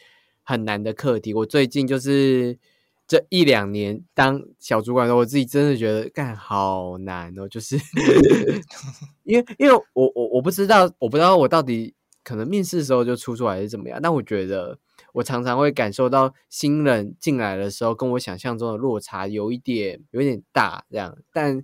[0.44, 1.34] 很难的课题。
[1.34, 2.56] 我最近就是
[3.08, 7.76] 这一两年当小主管的，我自己真的觉得干好难哦，就是
[9.24, 11.92] 因为因为我我我不知道，我不知道我到底。
[12.24, 14.00] 可能面试的时候就出出来是怎么样？
[14.02, 14.78] 但我觉得
[15.12, 21.16] 我常常会感受到新人进来的时候，跟我想象中的落差有一点有一点大，这样。
[21.32, 21.62] 但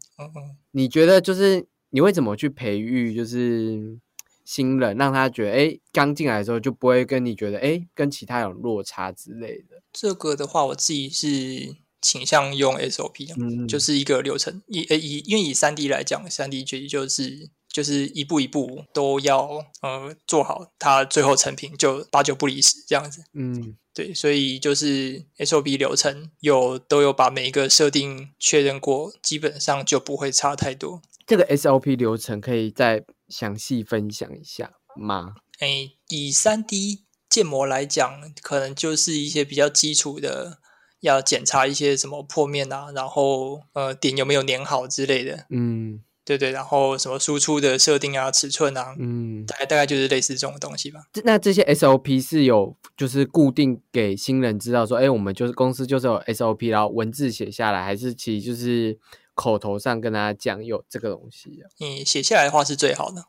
[0.73, 3.99] 你觉得就是你会怎么去培育，就是
[4.44, 9.83] 新人让他觉得，哎，刚进来的时候就不会跟你觉得，哎，跟其他有落差之类的？
[9.92, 14.62] 这个的话，我自己是倾向用 SOP，嗯，就是一个流程。
[14.66, 17.50] 以以因为以三 D 来讲，三 D 决议就是。
[17.70, 19.46] 就是一步一步都要
[19.82, 23.22] 呃做好，它最后成品就八九不离十这样子。
[23.34, 31.02] 嗯，对，所以就是 SOP 流程有都有把每一个设定确认过，基本上就不会差太多。
[31.26, 35.34] 这个 SOP 流程可以再详细分享一下吗？
[35.58, 40.58] 哎，以三 D 建模来讲，可能就是一些比较基础的，
[41.00, 45.46] 要检查一些什么破面啊，然后呃点有没有粘好之类的。
[45.50, 46.02] 嗯。
[46.24, 51.00] 对对，然后什么输出的设定啊、尺寸啊，嗯，大概大概就是类似这种东西吧。
[51.24, 58.98] 那这些 SOP 是有就是固定给新人知道说，哎，我们就是公司就是有 SOP，然后文字写下来，还是其实就是
[59.32, 61.62] 口头上跟大家讲有这个东西？
[61.78, 63.24] 你写下来的话是最好的。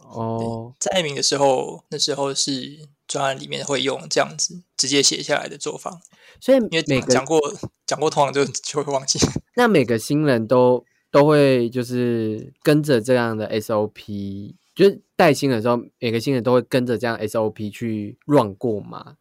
[0.00, 5.98] 哦，在名的时候，那时候是专案里面会用这样子直接写下来的做法。
[6.40, 7.40] 所以每个讲过
[7.86, 9.18] 讲过，通常就就会忘记。
[9.56, 10.84] 那每个新人都。
[11.14, 19.14] 都会就是跟着这样的 SOP，就是带新人的时候，每个新人都会跟着这样 SOP 去 run 过吗。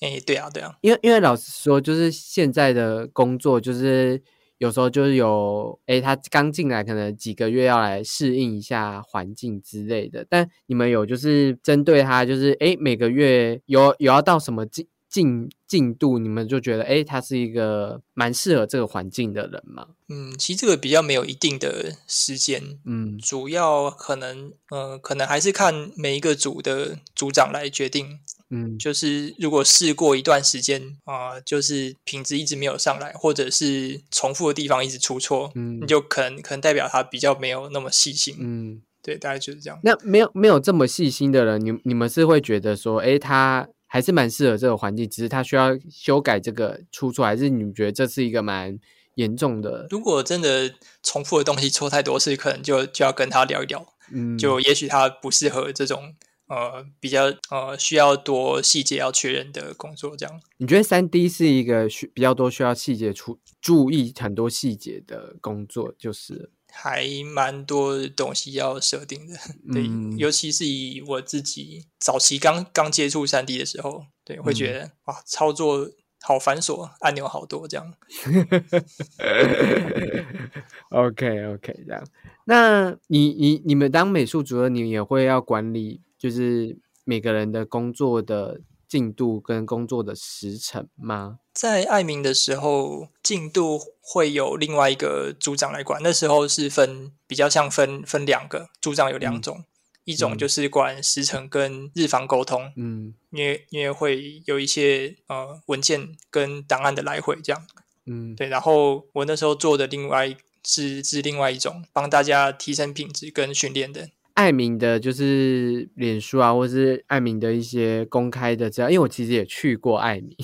[0.00, 4.22] 哎，对啊，对啊，因为因为老实说，就是现在的工作，就是
[4.56, 10.26] 有时候就是有，哎，他刚进来，可能几个月要来适应一下环境之类的。
[10.30, 14.88] 但你们有就是针对他，就是哎，每个月有有要到什么进？
[15.08, 19.86] 进进度，你们就觉得，哎，他是一个蛮适合这个环境的人嘛？
[20.08, 28.18] 嗯，其实这个比较没有一定的时间，嗯，主要可能，呃，可能还是看每一个组的组长来决定，
[28.50, 39.80] 嗯，就是如果试过一段时间啊，就是品质一直没有上来，或者是重复的地方一直出错，嗯，你就可能可能代表他比较没有那么细心，嗯，对，大概就是这样。
[39.82, 43.68] 那没有没有这么细心的人，你你们是会觉得说，哎，他。
[43.86, 48.78] 还是蛮适合这个环境，只是他需要修改这个出错，还是你们觉得这是一个蛮
[49.14, 49.86] 严重的？
[49.90, 53.86] 如果真的重复的东西错太多次，可能就就要跟他聊一聊。
[54.12, 56.14] 嗯，就也许他不适合这种
[56.48, 60.16] 呃比较呃需要多细节要确认的工作。
[60.16, 66.50] 这样，你觉得三 D 是一个需比较多需要细节出注意很多细节的工作，就是。
[66.76, 69.34] 还蛮多东西要设定的，
[69.72, 77.94] 对，尤其是以我自己早期刚刚接触三 D 的时候，对，会觉得哇，操作好繁琐，按钮好多这样。
[80.90, 82.04] OK OK，这样，
[82.44, 88.60] 那你你你们当美术主任，你也会要管理，就是每个人的工作的。
[88.88, 91.40] 进度跟工作的时程吗？
[91.56, 95.98] 在爱民的时候，进度会有另外一个组长来管。
[96.02, 99.64] 那时候是分比较像分分两个组长，有两种，
[100.04, 107.66] 一种就是管时程跟日方沟通，嗯，因为因为会有一些呃文件跟档案的来回这样，
[108.04, 108.48] 嗯，对。
[108.48, 114.10] 然后我那时候做的另外是是另外一种，帮大家提升品质跟训练的。
[114.36, 120.36] 艾明的，就是脸书啊，或是艾明的一些公开的资料，因为我其实也去过艾明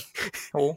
[0.55, 0.75] 哦，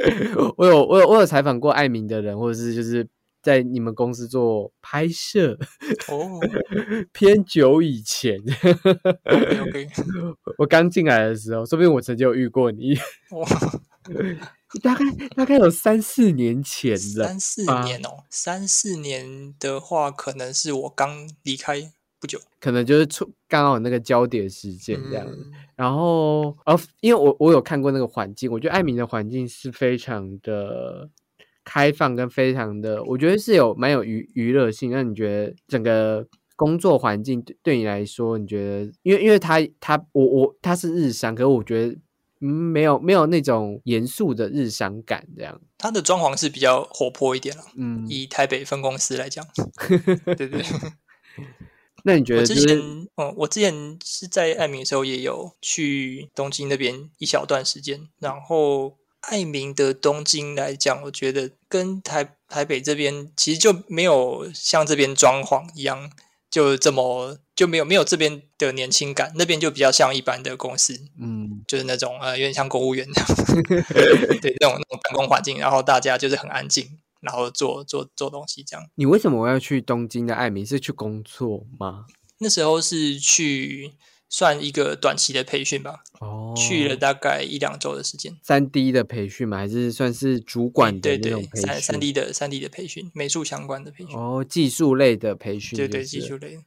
[0.58, 3.08] 我有我有我有采访过艾明的人，或者是就是
[3.42, 5.58] 在你们公司做拍摄
[6.08, 6.38] 哦，
[7.12, 8.38] 偏久以前
[9.24, 9.88] ，OK，，
[10.58, 12.94] 我刚进来的时候，说不定我曾经有遇过你。
[13.30, 13.46] 哇。
[14.82, 25.50] 大概大概有三四年前了，三四年哦，三四年的话，可能是我刚离开不久，可能就是出刚好那个焦点时间这样子。
[25.74, 31.08] 然后，呃，因为我我有看过那个环境，我觉得艾米的环境是非常的
[31.64, 34.90] 开放，跟非常的，我觉得是有蛮有娱娱乐性。
[34.90, 41.96] 那你觉得整个工作环境对你来说，你觉得，因为因为他他我我他是日商，可是我觉得。
[42.42, 45.60] 嗯，没有没有那种严肃的日商感，这样。
[45.76, 47.62] 他的装潢是比较活泼一点了。
[47.76, 49.46] 嗯，以台北分公司来讲，
[50.24, 50.64] 对 对。
[52.04, 52.40] 那你觉得？
[52.40, 52.78] 我之前，
[53.16, 58.08] 嗯，我之前是在爱民的时候，也有去东京那边一小段时间。
[58.18, 66.10] 然后，爱民的东京来讲，我觉得跟台台北这边其实就没有像这边装潢一样。
[66.50, 73.62] 就这么就没有没有这边的年轻感，那边就比较像一般的公司，嗯，就是那种呃有点像公务员那样，
[74.42, 78.86] 对那种那种办公环境，然后大家就是很安静，然后做做做东西这样。
[78.94, 80.64] 你为什么要去东京的爱民？
[80.66, 82.06] 是去工作吗？
[82.38, 83.92] 那时候是去。
[84.32, 88.32] 算一个短期的培训吧，哦，去了大概一两周的时间。
[88.44, 91.62] 三 D 的培训嘛，还是算是主管的那种培训？
[91.66, 94.14] 三三 D 的三 D 的培训，美术相关的培训。
[94.14, 95.76] 哦，技术类的培训。
[95.76, 96.60] 对对，技术类。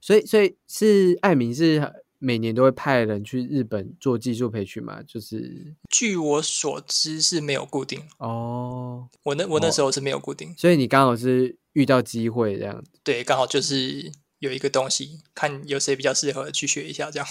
[0.00, 5.02] 所以所以是艾明是每年都会派人去日本做技术培训嘛？
[5.02, 9.08] 就是据我所知是没有固定哦。
[9.24, 12.90] 我那我那时候是没有固定，所以你刚好是遇到机会这样子。
[13.02, 14.12] 对，刚好就是。
[14.42, 17.28] 有一个东西，看有谁比较适合去学一下，这样。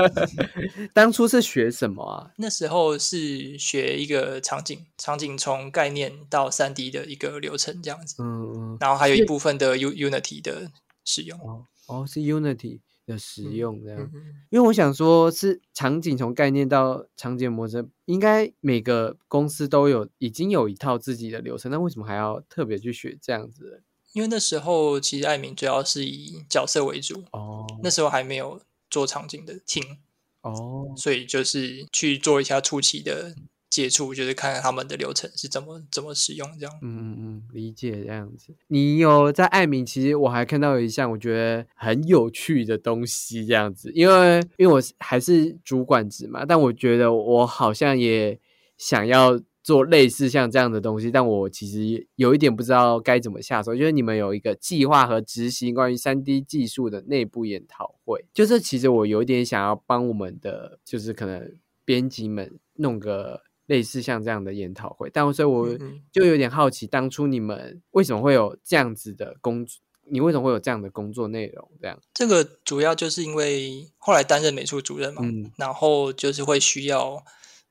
[0.92, 2.30] 当初是学什么啊？
[2.36, 8.16] 那时候是学一个场景，场景从概念到三 D 的一个流程，这样子。
[8.18, 8.76] 嗯嗯。
[8.78, 10.70] 然后还有一部分的 U Unity 的
[11.06, 11.40] 使用。
[11.40, 12.80] 哦哦，是 Unity
[13.10, 14.10] 的使用这样。
[14.50, 23.82] 因为我想说，是场景从概念到场景模式，应该每个公司都有已经有一套自己的流程，那为什么还要特别去学这样子？
[24.12, 29.98] 因为那时候其实艾明主要是以角色为主哦，那时候还没有做场景的厅
[30.42, 33.36] 哦，所以就是去做一下初期的
[33.70, 36.78] 接触，就是看看他们的流程是怎么怎么使用这样。
[36.82, 38.54] 嗯嗯嗯，理解这样子。
[38.66, 48.38] 你有在艾明，其实我还看到有一项我觉得很有趣的东西这样子，因为因为我还是主管职嘛，但我觉得我好像也
[48.76, 49.40] 想要。
[49.62, 53.76] 做类似像这样的东西，但我其实有一点不知道该怎么下手。
[53.76, 65.08] 就是你们有一个计划和执行关于三 D 技术的内部研讨会，就是其实我有一点想要帮我们的，就是可能编辑们弄个类似像这样的研讨会。
[65.12, 65.68] 但所以我
[66.12, 69.80] 就有点好奇，当初你们为什么会有这样子的工作？
[70.12, 71.70] 你为什么会有这样的工作内容？
[71.80, 75.22] 这样这个主要就是因为后来担任美术主任嘛，
[75.56, 77.24] 然后就是会需要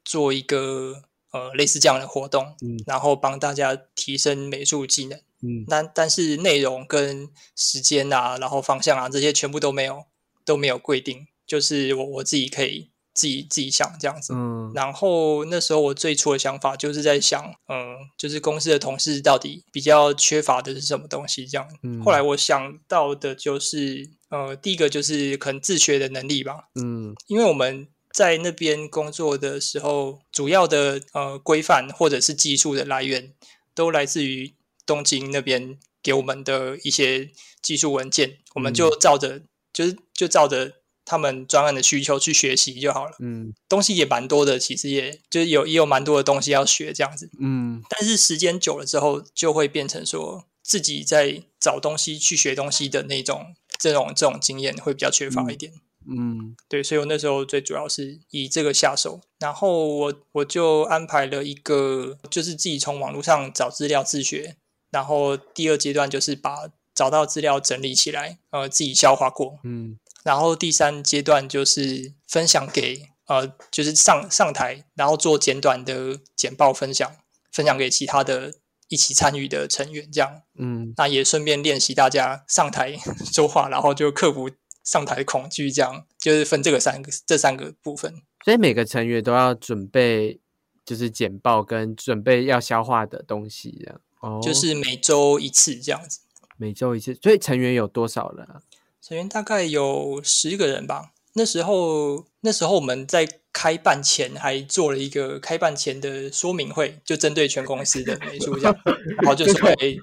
[0.03, 1.03] 做一个。
[1.31, 10.05] 呃，类似这样的活动，嗯，然后帮大家提升美术技能，嗯，那但是内容跟时间啊，然后方向啊这些全部都没有
[10.43, 27.87] 都没有规定，就是我我自己可以自己自己想这样子，嗯，然后那时候我最初的想法就是在想，嗯，就是公司的同事到底比较缺乏的是什么东西这样，嗯，后来我想到的就是，呃，第一个就是可能自学的能力吧，嗯，因为我们。
[28.11, 33.33] 在那边工作的时候，主要的呃规范或者是技术的来源，
[33.75, 37.29] 都来自于东京那边给我们的一些
[37.61, 40.73] 技术文件，我们就照着就是就照着
[41.09, 43.15] 他们专案的需求去学习就好了。
[43.19, 47.31] 嗯，东西也蛮多的，其实也就是有也有蛮多的东西要学这样子。
[47.39, 55.73] 嗯，但是时间久了之后，就会变成说自己在找东西去学东西的那种这种这种经验会比较缺乏一点。
[56.07, 64.55] 嗯，对，所以我那时候最主要是以这个下手，然后我我就安排了一个，就是自己从网络上找资料自学，
[64.91, 77.11] 然后第二阶段就是把找到资料整理起来，呃，自己消化过，嗯，然后第三阶段就是分享给呃，就是上上台，然后做简短的简报分享，
[77.51, 78.53] 分享给其他的
[78.87, 82.97] 一起参与的成员，这样，嗯，那也顺便练习大家上台
[83.31, 84.49] 说话，然后就克服。
[84.81, 88.11] 上台恐惧，这样就是分这个三个这三个部分，
[88.43, 90.39] 所以每个成员都要准备，
[90.83, 96.21] 就是简报跟准备要消化的东西，这样哦，就是每周一次这样子，
[96.57, 97.13] 每周一次。
[97.21, 98.63] 所以成员有多少人啊？
[99.01, 101.11] 成员大概有十个人吧。
[101.33, 108.75] 那时候，那时候我们在开办前还做了一个开办前的说明会，就针对全公司的美术这样，
[109.21, 109.95] 然后就说， 哎，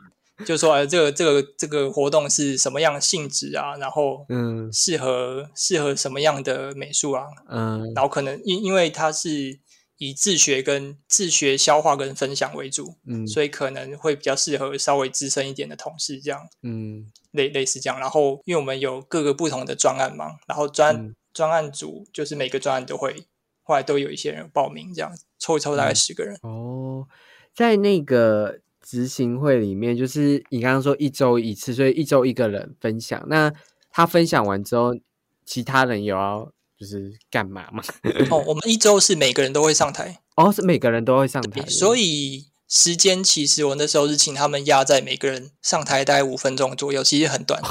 [0.45, 3.77] 就说，哎，这个这个这个活动是什么样性质啊？
[3.77, 7.25] 然后，嗯，适合适合什么样的美术啊？
[7.51, 9.59] 嗯，然后可能因因为它是。
[9.99, 17.99] 以自学跟自学消化跟分享为主，嗯，所以可能会比较适合稍微资深一点的同事这样，嗯，类类似这样。
[17.99, 23.25] 然后，因为我们有各个不同的专案嘛，然后专专案组就是每个专案都会，
[23.63, 26.39] 后来都有一些人报名这样，凑一凑大概十个人。
[26.43, 27.07] 哦，
[27.55, 33.25] 在那个执行会里面，就是你刚刚说一周一次，所以一周一个人分享。
[33.29, 33.51] 那
[33.91, 34.95] 他分享完之后，
[35.47, 36.53] 其他人有要。
[36.79, 37.83] 就是干嘛嘛？
[38.31, 47.63] 哦，我们一周是每个人都会上台哦，是每个人都会上台，所以时间其实我那时候是请他们压在每个人上台大概五分钟左右，其实很短。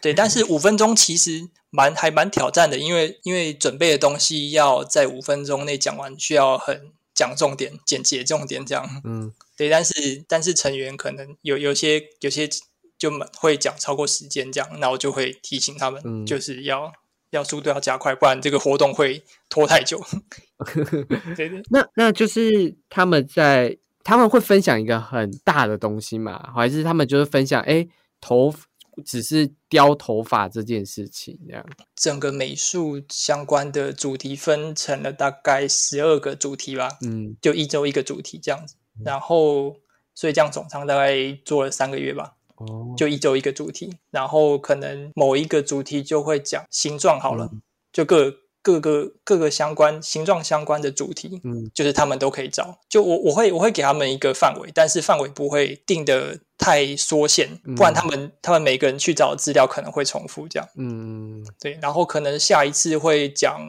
[0.00, 9.02] 对，但是五分钟其实蛮还蛮挑战的，因为因为准备的东西要在五分钟内讲完，需要很讲重点、简洁重点这样。
[9.04, 12.48] 嗯，对，但是但是成员可能有有些有些
[12.96, 16.90] 就会讲超过时间这样，那我就会提醒他们，就是要。
[17.30, 20.02] 要速度要加快，不然这个活动会拖太久。
[21.36, 26.50] 对对，那那就是他们在他们会分享一个很大的东西嘛？
[26.54, 27.86] 还是他们就是分享哎
[28.20, 28.54] 头
[29.04, 31.66] 只是雕头发这件事情这样？
[31.94, 38.76] 整个美术相关的主题分成了大概十二个主题吧，嗯，就一周一个主题这样子。
[39.04, 39.76] 然后
[40.14, 42.35] 所以这样总长大概做了三个月吧。
[42.56, 47.50] 哦，就一周一个主题，然后可能某一个主题就会讲形状好了，
[47.92, 48.32] 就各
[48.62, 52.80] 各个各个相关形状相关的主题，嗯，就是他们都可以找。
[52.88, 60.68] 就我我会我会给他们一个范围，但是范围不会定的太缩限，不然他们他们每个人去找资料可能会重复这样。
[60.76, 61.78] 嗯，对。
[61.80, 63.60] 然后可能下一次会讲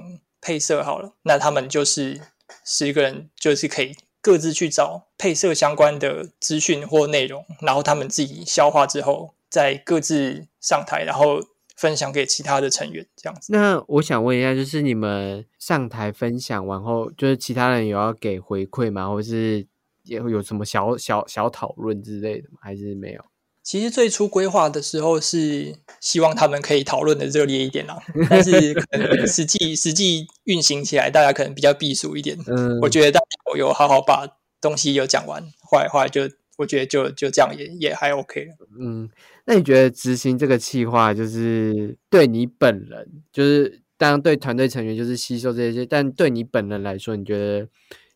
[0.41, 2.19] 配色好了，那他们就是
[2.65, 3.95] 十个人就是可以。
[4.27, 11.39] 各自去找配色相关的资讯或内容，然后他们自己消化之后，再各自上台，然后
[11.77, 13.53] 分享给其他的成员，这样子。
[13.53, 19.07] 那我想问一下，就是你们上台分享完后，就是其他人有要给回馈吗？
[19.07, 19.65] 或是
[20.03, 22.57] 也会有什么小小小讨论之类的吗？
[22.61, 23.23] 还是没有？
[23.67, 32.37] 其实最初规划的时候是希望他们可以讨论的热烈一点啦，但是可能 实际实际运行起来，大家可能比较避暑一点。
[32.47, 34.25] 嗯，我觉得大家有好好把
[34.61, 36.21] 东西有讲完，后来后来就
[36.57, 38.55] 我觉得就就这样也也还 OK 了。
[38.79, 39.09] 嗯，
[39.45, 47.67] 那你觉得执行这个计划，就是对你本人，就是当然对团队成员就是吸收这些，但对你本人来说，你觉得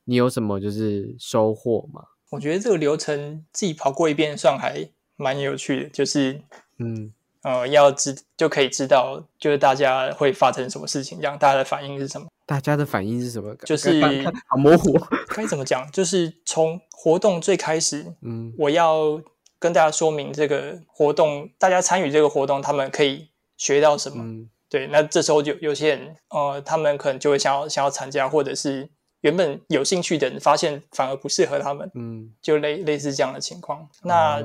[0.05, 2.03] 你有什么就是收获吗？
[2.29, 4.89] 我觉得这个流程自己跑过一遍，算还。
[5.21, 6.41] 蛮有趣的，就是，
[6.79, 7.13] 嗯，
[7.43, 12.27] 呃，要知就可以知道，就是大家会发生什么事情，这样大家的反应是什么？
[12.47, 13.55] 大家的反应是什么？
[13.63, 14.01] 就是
[14.47, 15.89] 好模糊，该怎么讲？
[15.91, 19.21] 就是从活动最开始，嗯，我要
[19.59, 24.47] 跟大家说明这个活动，大家参与这个活动，他们可以学到什么？
[24.67, 28.89] 对，那这时候就有些人，呃，他们可能就会想要想要参加，或者是。
[29.21, 33.87] 原本有兴趣的人发现反而不适合他们，嗯，就类类似这样的情况。
[34.03, 34.41] 那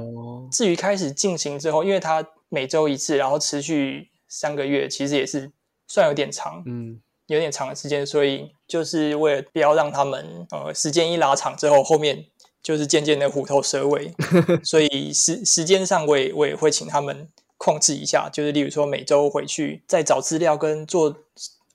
[0.53, 5.51] 至于开始进行之后，因为它每周一次，然后持续三个月，其实也是
[5.87, 8.05] 算有点长，嗯，有点长的时间。
[8.07, 12.27] 所以就是为了不要让他们呃时间一拉长之后，后面
[12.63, 14.13] 就是渐渐的虎头蛇尾，
[14.63, 21.17] 所以时时间上我也我也会请他们控制一下，就是例如说每周回去在找资料跟做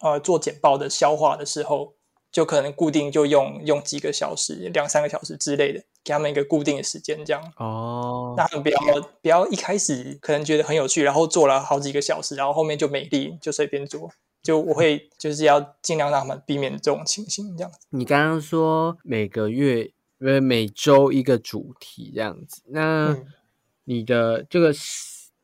[0.01, 1.93] 呃做简报的消化的时候。
[2.31, 8.33] 就可能固定就用用几个小时、两三个小时之类的，给他们一个固定的时间，这样哦。
[8.37, 8.79] 那他们不要
[9.21, 14.09] 不要一开始可能觉得很有趣，然后做了好几个小时，然后后面就没力，就随便做。
[14.41, 17.71] 就我会就是要尽量让他们避免这种情形，这样。
[17.89, 23.17] 你刚刚说每个月呃每周一个主题这样子，那
[23.83, 24.73] 你的这个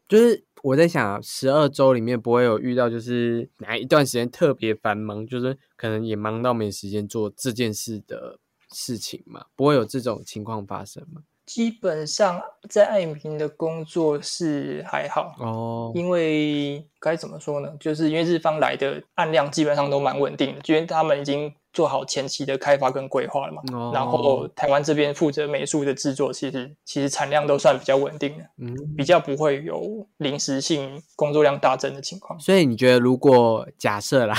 [0.07, 0.46] 就是。
[0.63, 8.39] 我在想，十二周里面不会有遇到，就是哪一段时间特别繁忙，就是可能也忙到没时间做这件事的
[8.71, 9.45] 事情嘛？
[9.55, 11.21] 不会有这种情况发生吗？
[11.45, 17.71] 基本上在爱民的工作是还好哦，因为该怎么说呢？
[17.79, 23.61] 就是因为日方来的案量基本上都蛮稳定的，因为他们已经做好前期的开发跟规划了嘛。
[23.71, 23.91] 哦。
[23.93, 32.39] 然后台湾这边负责美术的制作，其实其实产量都算比较稳定的，嗯，比较不会有临时性工作量大增的情况。
[32.39, 34.35] 所以你觉得，如果假设啦，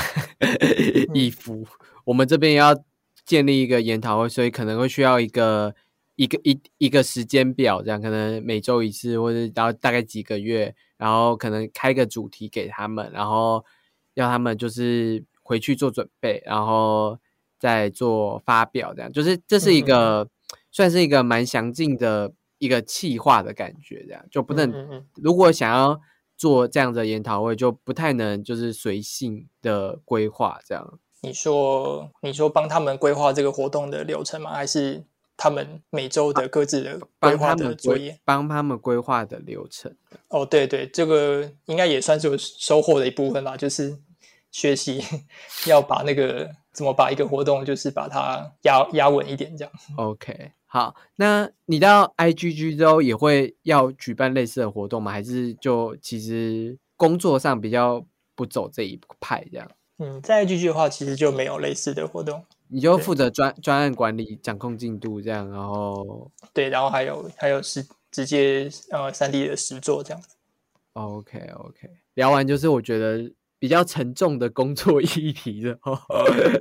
[1.14, 1.64] 衣服
[2.05, 2.76] 我们这边要
[3.24, 5.74] 建立一个研讨会，所以可能会需要一个。
[6.18, 13.64] 一个一一个时间表，这样可能每周一次，或者然后大概几个月，然后可能开个主题给他们，然后
[14.14, 17.16] 要他们就是回去做准备，然后
[17.59, 20.29] 再做发表，这样就是这是一个
[20.71, 26.01] 算是一个蛮详尽的一个企划的感觉，这样就不能如果想要
[26.37, 30.99] 做这样的研讨会，就不太能就是随性的规划这样。
[31.23, 34.53] 你说你说帮他们规划这个活动的流程吗？
[34.53, 35.05] 还是？
[35.41, 39.95] 他们每周的各自的规划的作业，帮他们规划的流程。
[40.27, 43.97] 哦，对对，这个应该也算是我收获的一部分吧，就是
[44.51, 45.01] 学习
[45.69, 49.74] 要把那个怎么把一个活动，就是把它压压稳一点，这样。
[49.97, 55.11] OK，好，那你到 IGG 之后也会要举办类似的活动吗？
[55.11, 58.07] 还是就其实工作上比较
[58.37, 59.68] 不走这一派这样？
[59.99, 62.45] 嗯，在 IGG 的话，其实就没有类似的活动。
[62.68, 70.22] 你就负责专专案管理、掌控进度这样，然后对，然后还有还有是直接呃三 D 的实作这样。
[70.93, 73.29] OK OK，聊完就是我觉得
[73.59, 75.79] 比较沉重的工作 议题了，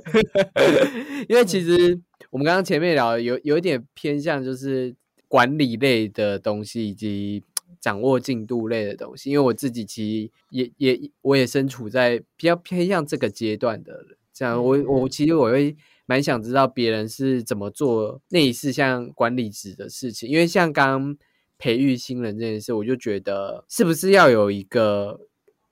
[1.28, 4.94] 因为其实我们刚刚前面聊有有一点偏向就是
[5.28, 7.42] 管理类的东西以及
[7.80, 15.76] 掌握进度类的东西，因为我自己其实也也我也身处在比较偏向这个阶段的，这样我我其实我会。
[16.10, 21.14] 蛮想知道别人是怎么做类似像管理职的事情，因为像刚
[21.58, 25.20] 培育新人这件事，我就觉得是不是要有一个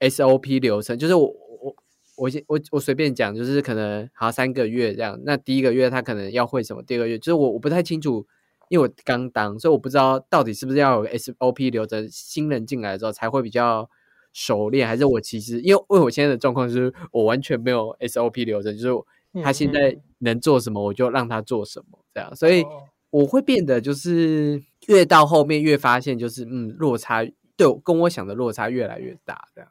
[0.00, 0.98] SOP 流程？
[0.98, 1.76] 就是我我
[2.16, 5.20] 我先我我随便讲，就是可能好三个月这样。
[5.24, 6.82] 那第一个月他可能要会什么？
[6.82, 8.26] 第二个月就是我我不太清楚，
[8.68, 13.88] 因为我刚当，所以我不知道到底是不是要有 SOP 流程，新人进来之后才会比较
[14.32, 19.04] 熟练，还是我其实因为因为我现在的状况是我完全没有 SOP 流程，就是。
[19.42, 22.64] 他现在能做什么，我就让他做什么，这样，所以
[23.10, 27.22] 我会变得就是越到后面越发现，就是嗯，落差
[27.56, 29.70] 对跟我想的落差越来越大，这样。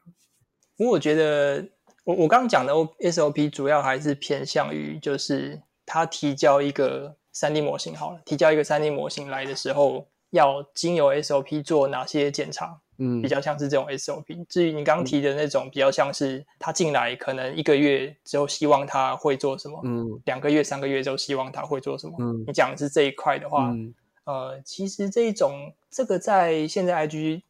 [0.76, 1.66] 因为我觉得，
[2.04, 2.72] 我我刚刚讲的
[3.10, 12.80] SOP 主要还是偏向于，就是他提交一个三 D 模型好了，提交一个三 D 模型来的时候，要经由 SOP 做哪些检查。
[12.98, 14.46] 嗯，比较像是这种 SOP。
[14.48, 19.78] 至于你刚刚提的那种，比较像是他进来可能一个月之后，希望他会做什么？
[19.84, 22.16] 嗯，两个月、三个月之后，希望他会做什么？
[22.18, 23.70] 嗯，你讲的是这一块的话，
[24.24, 27.42] 呃，其实这一种这个在现在 IG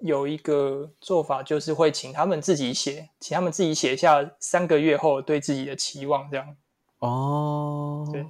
[0.00, 6.56] 有一个做法，就是会请他们自己写，请他们自己写下三个月后对自己的期望，这样。
[6.98, 8.26] 哦，对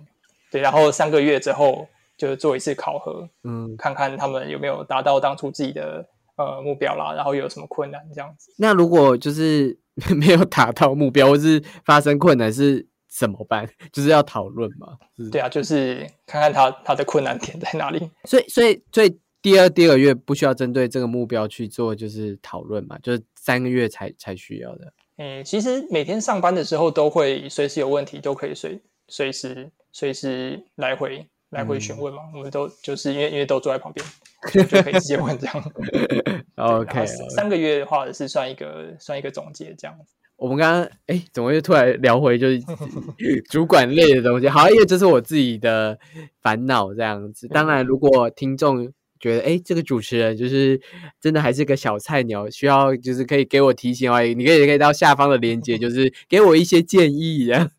[0.50, 6.06] 对，然后三个月之后就做一次考核，嗯，看看他们有没有达到当初自己的。
[6.38, 8.52] 呃，目标啦，然后有什么困难这样子？
[8.58, 9.76] 那如果就是
[10.16, 13.68] 没有达到目标，或是发生困难，是怎么办？
[13.92, 14.96] 就是要讨论嘛？
[15.32, 18.08] 对啊，就是看看他他的困难点在哪里。
[18.22, 22.98] 所以，所以，所以第二第二个月不需要针对这个目标去做，就是讨论嘛？
[23.02, 24.92] 就是三个月才才需要的。
[25.16, 32.22] 嗯，其实每天上班的时候都会随时有问题，都可以随随时随时来回来回询问嘛。
[32.34, 34.04] 我们都就是因为因为都坐在旁边。
[34.52, 35.72] 就可以直接问这样。
[36.54, 40.14] OK，三个月的话是算一个算一个总结这样子。
[40.36, 42.60] 我们刚刚哎，怎么又突然聊回就是
[43.50, 44.48] 主管类的东西？
[44.48, 45.98] 好，因为这是我自己的
[46.40, 47.48] 烦恼这样子。
[47.48, 50.80] 当然，如果听众觉得哎，这个主持人就是
[51.20, 57.70] 真的还是个小菜鸟，需要就是可以给我提醒的话，你可以可以到下方的链接，就 是给我一些建议这样。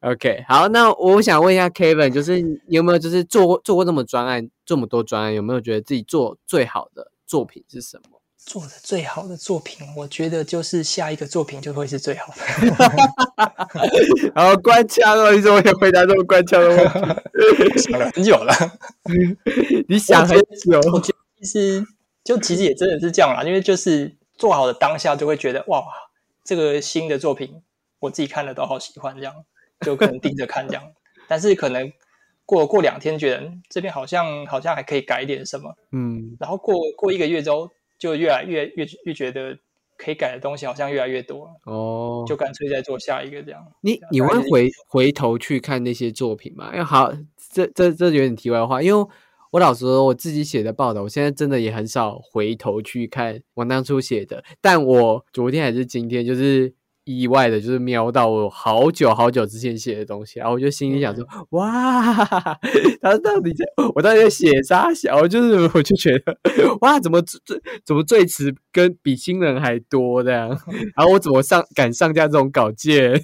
[0.00, 8.19] OK，好，那我想问一下 Kevin，就是你有没有就是做过做过这么专案，这么多专案，有没有觉得自己做最好的作品是什么？
[8.46, 12.42] 做的最好的作品，我觉得就是下一个作品就会是最好的。
[14.34, 16.78] 然后官腔哦，你怎么也回答这么官腔的问
[17.72, 17.78] 题？
[17.78, 18.52] 想了很久了，
[19.88, 20.78] 你想很久。
[20.92, 21.84] 我觉得其实
[22.24, 25.84] 就其实也真的是这样啦，因为就是做好的当下就会觉得哇，
[26.44, 27.62] 这个新的作品
[28.00, 29.34] 我自己看了都好喜欢这样。
[29.80, 30.92] 就可能盯着看这样，
[31.26, 31.90] 但是可能
[32.44, 37.70] 过过两天觉得这边好像好像还可以改点什么，嗯，然后过过一个月之后
[38.00, 39.56] 就越来越越越觉得
[39.96, 43.64] 可以改的东西好像越来越多哦，就干脆再做下一个这样。
[43.82, 46.70] 你你会回回头去看那些作品吗？
[46.72, 47.12] 因为好，
[47.52, 49.08] 这这这有点题外话，因为
[49.52, 56.74] 我老实说我自己写的报道，我现在真的也很少回头去看我当初写的，但我昨天还是今天就是。
[57.18, 62.14] 意外的就是瞄到我好久好久之前写的东西，然后我就心里想说：哇，
[63.00, 63.64] 他到底在？
[63.94, 64.92] 我到底在写啥？
[64.94, 66.36] 小就是，我就觉得
[66.80, 70.48] 哇，怎么最怎么最迟跟比新人还多这样？
[70.96, 73.20] 然后我怎么上敢上架这种稿件？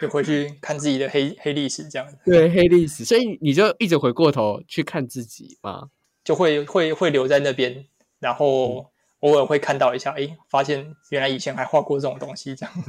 [0.00, 2.06] 就回去看自己的黑黑历史这样。
[2.24, 5.88] 对，黑历史，所以你就一直回过头去看自己嘛，
[6.24, 7.86] 就会会会留在那边，
[8.20, 8.90] 然后。
[9.26, 12.74] 偶尔会看到一下，哎，发现原来以前还画过这种东西，这样。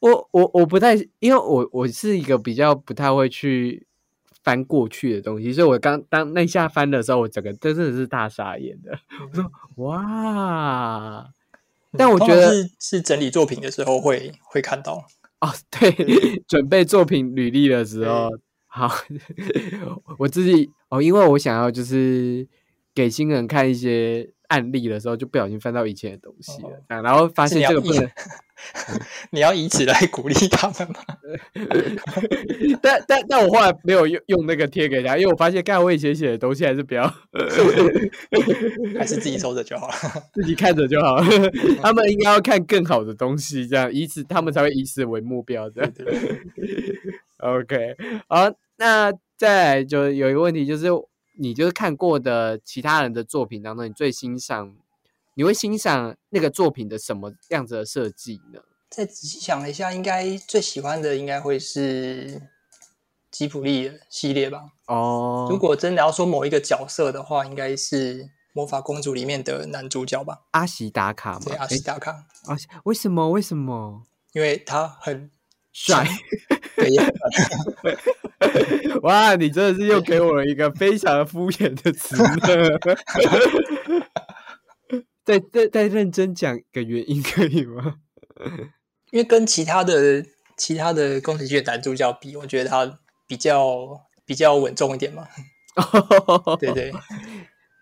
[0.00, 3.86] 我我我不太，因为我我是一个比较不太会去
[4.42, 8.98] 翻过去的东西，所以我刚当那下翻的时候，我整个真的是大傻眼的。
[9.30, 11.26] 我说哇！
[11.96, 15.06] 但我觉得是是整理作品的时候会会看到
[15.40, 18.28] 哦， 对，准备作品履历的时候，
[18.66, 18.90] 好，
[20.18, 22.46] 我自己哦，因为我想要就是
[22.94, 24.30] 给新人看一些。
[24.48, 28.08] 案例的时候就不小心翻到以前的东西了，然后发现这个不能，
[29.32, 31.00] 你要以此来鼓励他们吗？
[32.82, 37.02] 但但但我后来没有用用那个贴给他，因为我发现盖我以前写的东西还是比较，
[38.98, 39.94] 还是自己收着就好了，
[40.34, 41.24] 自己看着就好了。
[41.82, 45.68] 他们应该要看更好的东西，这样以此他们才会以此为目标。
[45.70, 45.90] 这样
[47.38, 47.96] ，OK，
[48.28, 50.88] 好，那再来就有一个问题就是。
[51.36, 54.74] 你就是看过的其他人的作品当中，你最欣赏，
[55.34, 58.60] 你会欣赏那个作品的什么样子的设计呢？
[58.90, 62.40] 再仔细想了一下，应该最喜欢的应该会是
[63.30, 64.66] 吉普力系列吧。
[64.86, 71.42] 哦，如果真的要说某一个角色的话，应该是魔法公主里面的男主角吧，阿喜达卡吗。
[71.46, 72.12] 对，阿喜达卡。
[72.46, 73.30] 啊，为什么？
[73.30, 74.04] 为什么？
[74.32, 75.28] 因为他很
[75.74, 76.08] 帅。
[79.02, 82.30] 哇，你真的是又给我了一个非常敷衍的词呢。
[85.24, 87.96] 再再再认真讲个原因可以吗？
[89.12, 90.24] 因为跟其他的
[90.56, 95.26] 其他的宫崎骏男主角比，我觉得他比较比较稳重一点嘛。
[96.60, 96.92] 对对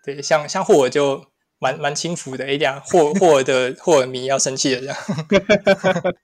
[0.05, 1.32] 对，像像霍尔就。
[1.63, 4.97] 蛮蛮轻浮的，一点霍霍尔的霍尔迷要生气了这样。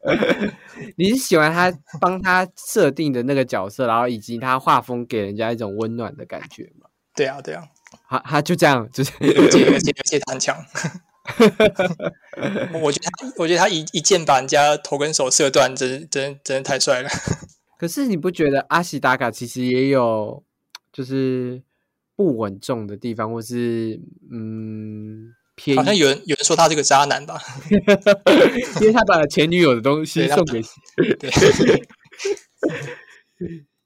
[0.98, 6.88] 你是喜欢他帮他设定的那个角色，然后以及他画风给人家一种温暖的感觉吗？
[7.16, 7.64] 对啊，对啊，
[8.10, 10.58] 他他就这样，就是而且而且他很强。
[12.82, 17.10] 我觉得他，我觉得他一一剑把人家头跟手射断，真真真的太帅了。
[17.78, 20.44] 可是你不觉得阿西达卡其实也有
[20.92, 21.64] 就是？
[22.20, 23.98] 不稳重的地方，或是
[24.30, 27.42] 嗯，偏好像有人有人说他是个渣男吧，
[28.82, 30.62] 因为他把前女友的东西送给，
[31.18, 31.32] 对，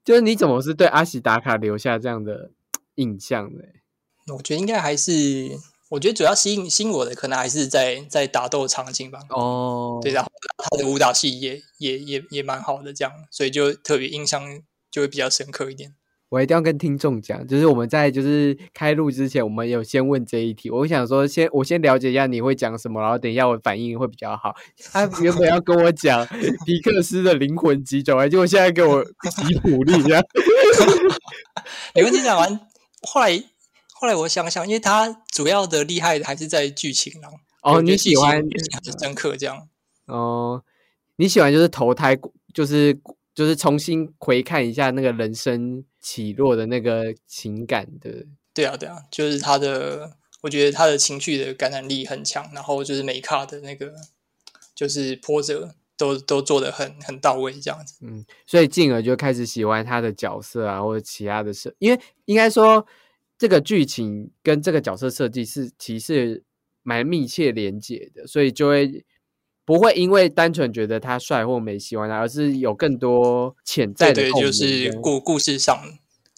[0.04, 2.50] 就是你怎么是对阿喜打卡留下这样的
[2.96, 3.62] 印象呢？
[4.36, 5.52] 我觉得应该还是，
[5.90, 9.20] 我觉得主要吸引吸引我的，可能还是在在打斗场景吧。
[9.30, 14.42] 哦，对，然后他的武打戏也也也也蛮好的，这样，所以就特别印象
[14.90, 15.94] 就会比较深刻一点。
[16.34, 20.68] 我一定要跟听众讲，就是我们在就是开录之前，我们有先问这一题。
[20.72, 24.56] 我想说，先我先了解一下你会讲什么，然后等一下我反应会比较好。
[24.92, 26.26] 他原本要跟我讲
[26.66, 30.24] 迪克斯的灵魂急转弯，结果现在给我吉普力这样。
[31.94, 32.60] 灵魂急转弯，
[33.04, 33.44] 后来
[33.94, 37.30] 后来我想想，因为他主要的厉害的还是在剧情啊。
[37.62, 39.68] 哦，你喜欢很深刻这样。
[40.08, 40.64] 哦，
[41.18, 42.18] 你喜欢就是投胎，
[42.56, 43.00] 就是
[43.34, 45.84] 就是重新回看一下那个人生。
[46.04, 53.94] 起落的那个情感的，对啊，对啊，就是他的，我觉得他的情绪的感染力很强，然后就是每卡的那个，
[54.76, 62.86] 就是波折都都做的很很到位，这样子，嗯，所以进而就开始喜欢他的角色啊，或者其他的设，因为应该说
[63.38, 66.44] 这个剧情跟这个角色设计是其实
[66.82, 69.06] 蛮密切连接的，所以就会。
[69.66, 75.78] 不会因为单纯觉得他帅或没喜欢他，而是有更多潜在的对，就是故故事上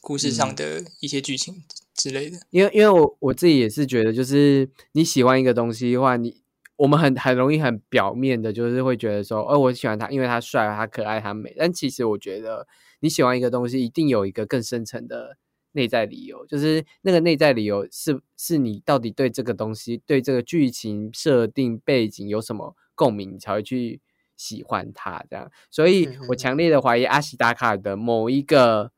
[0.01, 1.63] 故事上的一些剧情
[1.95, 2.38] 之类的。
[2.51, 6.38] 因为因为我我自己也是觉得，就是你喜欢一个东西的话，你
[6.76, 11.51] 我们很很容易很表面的，就是会觉得说，哦，我喜欢他，因为他帅，他可爱，他美。
[11.57, 12.67] 但其实我觉得，
[12.99, 15.38] 你喜欢一个东西，一定有一个更深层的
[15.71, 22.76] 内在理由，就是那个内在理由是是你到底对这个东西、对这个剧情设定背景有什么。
[22.95, 24.01] 共鸣才会去
[24.35, 28.91] 喜欢他这样，所以我强烈的怀疑阿西达卡的某一个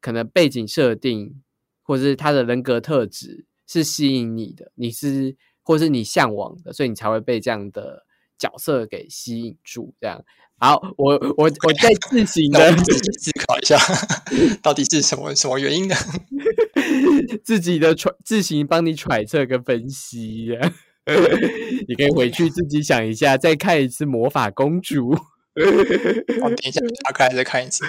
[0.00, 1.42] 可能背景设定，
[1.82, 8.04] 或者是他的人格特质是吸引你的，你是或是你向往的，所以你才会被这样的
[8.36, 9.94] 角色给吸引住。
[10.00, 10.22] 这样，
[10.58, 13.78] 好，我我我再自行的思考一下，
[14.62, 15.94] 到底是什么什么原因呢？
[17.44, 20.74] 自己的揣自行帮你揣测跟分析呀。
[21.88, 25.14] 你可以回去自己想一下，再看一次《魔法公主》。
[25.54, 27.84] 我等一下 打开再看一次。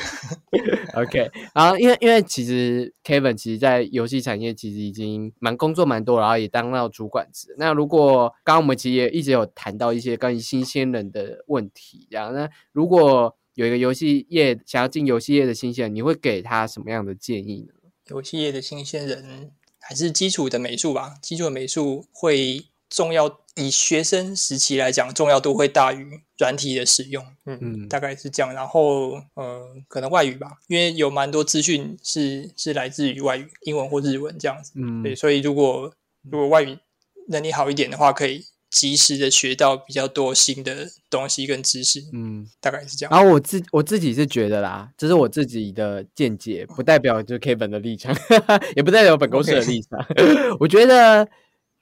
[0.96, 7.56] OK，然后因为因为其实 Kevin 其实，在游戏产业其实已经蛮工作蛮多，然后也当到主管职。
[7.58, 17.74] 那如果刚刚我们其实也一直有谈到一些关于新鲜人的问题，这样那如果有一个游戏业想要进游戏业的新鲜人，你会给他什么样的建议呢？
[18.10, 19.52] 游戏业的新鲜人。
[19.86, 27.26] 还是基础的美术吧，基础的美术会重要，以学生时期来讲，重要度会大于软体的使用。
[27.46, 28.54] 嗯嗯，大概是这样。
[28.54, 34.72] 然后呃，可能外语吧，因为有蛮多资讯是是来自于外语，英文或日文这样子。
[34.76, 35.92] 嗯，对，所以如果
[36.30, 36.78] 如果外语
[37.30, 38.46] 能力好一点的话，可以。
[38.74, 43.12] 及时的学到比较多新的东西跟知识，嗯，大概是这样。
[43.12, 48.12] 然后我自我自己是觉得啦，这是我自己的见解，不代表就 K 本的立场，
[48.76, 50.04] 也不代表本公司的立场。
[50.60, 51.30] 我觉得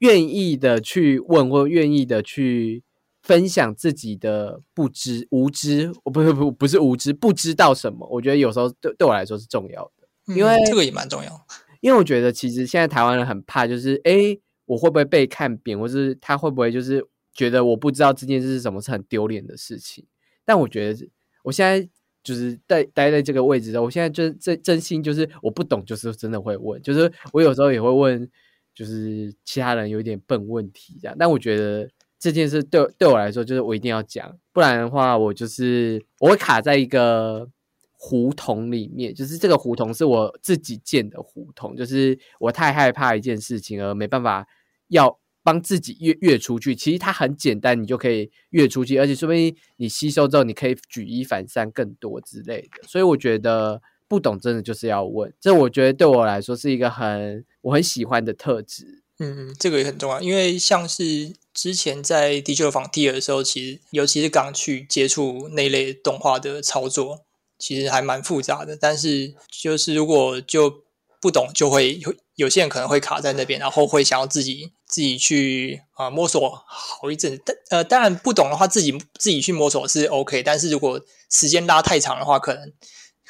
[0.02, 2.84] 愿意的去问或愿意的去
[3.24, 8.08] 分享自己的不知无知，我不是不不是无知，不知道什么。
[8.12, 11.47] 我觉得有时候对对我来说是重要的，因为这个也蛮重要。
[11.80, 14.38] 因为我觉得其实现在台湾人很怕，就是哎。
[14.68, 20.06] 我会不会被看扁，或是他会不会就是觉得我不知道这件事是什么，是很丢脸的事情？
[20.45, 21.10] 但我觉得
[21.43, 21.86] 我现在
[22.24, 28.30] 就是待待在这个位置上，我现在真真真心就是我不懂，就是真的会问，就是我有时候也会问，
[28.74, 31.15] 就是其他人有点笨问题这样。
[31.19, 37.49] 但我觉得这件事对对我来说，就是我一定要讲，不然的话，我就是我会卡在一个
[37.91, 44.47] 胡同里面，就是这个胡同是我自己建的胡同，就是我太害怕一件事情而没办法。
[44.91, 52.86] 要帮自己越越出去，其实它很简单，你就可以越出去，而且说不定你吸收之后，你可以举一反三更多之类的。
[52.86, 53.82] 所以我觉得
[54.12, 59.03] 不懂真的就是要问，这我觉得对我来说是一个很我很喜欢的特质。
[59.20, 67.22] 嗯，这个也很重要，因为像是之前在《地球坊第二》的时候，其实尤其是刚去接触那类动画的操作，
[67.57, 68.76] 其实还蛮复杂的。
[68.76, 70.84] 但是就是如果就
[71.22, 74.74] 不懂，就会有有些人可能会卡在那边，然后会想要自己。
[74.91, 80.43] 自己去啊摸索好一阵，但呃当然不懂的话，自己自己去摸索是 OK。
[80.43, 80.99] 但是如果
[81.30, 82.74] 时间拉太长的话，可能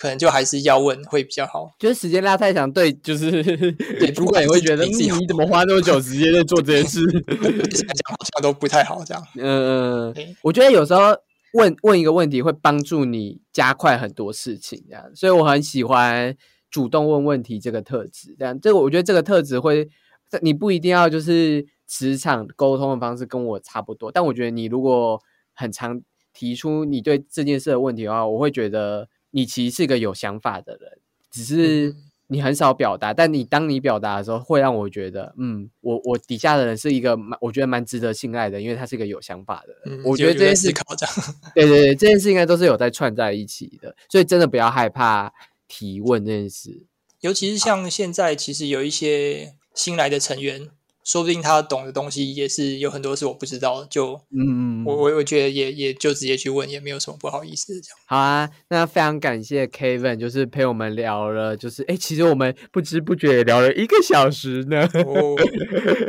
[0.01, 1.71] 可能就还是要问会比较好。
[1.77, 7.01] 觉 得时间拉太长，对，就是对 主管也会觉得你怎么花那么久时间在做这件事，
[8.09, 9.23] 好像都不太好这样。
[9.35, 11.15] 嗯，我觉得有时候
[11.53, 15.05] 问问一个问题会帮助你加快很多事情，这样。
[15.15, 16.35] 所以我很喜欢
[16.71, 18.35] 主动问问题这个特质。
[18.39, 19.87] 这样，这个我觉得这个特质会。
[20.41, 25.21] 你不一定要就是职场沟通的方式跟我差不多，但我觉得你如果
[25.53, 30.99] 很常提出你对这件事的问题的话，我会觉得你其实是个有想法的人，
[31.32, 31.95] 只是
[32.27, 33.13] 你很少表达。
[33.13, 40.03] 但你当你表达的时候，会让我觉得，嗯，我我底下的人是一个蛮我觉得蛮值得信赖的，因为他是一个有想法的人。
[40.05, 40.71] 我觉得这件事，
[41.55, 45.34] 对对对，这件事应该都是有在串在一起的，所以真的不要害怕
[45.67, 46.86] 提问这件事，
[47.21, 49.55] 尤其是像现在，其实有一些。
[49.73, 50.67] 新来的成员，
[51.03, 57.97] 说不定他懂的东西也是有很多是我不知道，就嗯，我我我觉得也也就直接去问，也没有什么不好意思这样。
[58.05, 64.87] 好啊，那非常感谢 Kevin，就是陪我们聊了，就是哎，其实我们不知不觉也聊了一个小时呢。
[65.05, 65.35] 哦，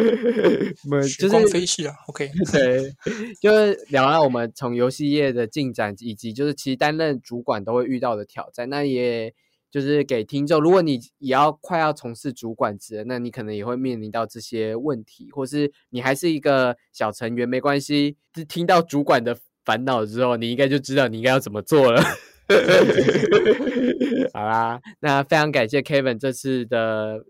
[1.09, 2.93] 时光飞逝啊，OK， 对，
[3.41, 9.33] 就是聊了我们从游戏业的进展，以及就是其实担任主管都会遇到的挑战，那也。
[9.73, 18.19] 就是给听众，如果你也要快要从事主管职，那你可能也会面临到这些问题，或是你还是一个小成员，没关系。
[18.47, 22.03] 听到主管的烦恼之后，你应该就知道你应该要怎么做了。
[24.35, 27.25] 好啦，那非常感谢 Kevin 这次的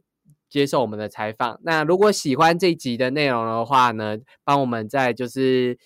[0.50, 1.60] 接受我们的采访。
[1.62, 5.78] 那如果喜欢这集的内容的话呢，帮我们在就是。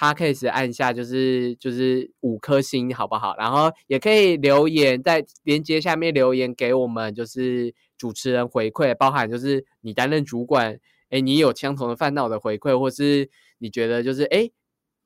[0.00, 3.36] Podcast 按下就是就是五颗星，好不好？
[3.36, 10.80] 然后也可以留言在连接下面留言给我们，就是主持人回馈，包含就是你担任主管，
[11.10, 13.28] 哎，你有相同的烦恼的回馈，或是
[13.58, 14.48] 你觉得就是哎，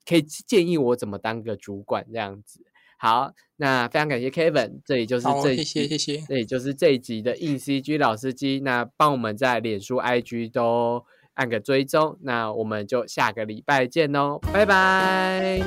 [0.06, 2.60] 可以建议我怎么当个主管这样子。
[2.96, 11.04] 好，那非常感谢 Kevin，这里就是这谢谢谢谢，这里就是这一集的硬 CG 老司机，那帮我们在脸书 IG 都。
[11.34, 15.60] 按个追踪，那我们就下个礼拜见喽，拜拜。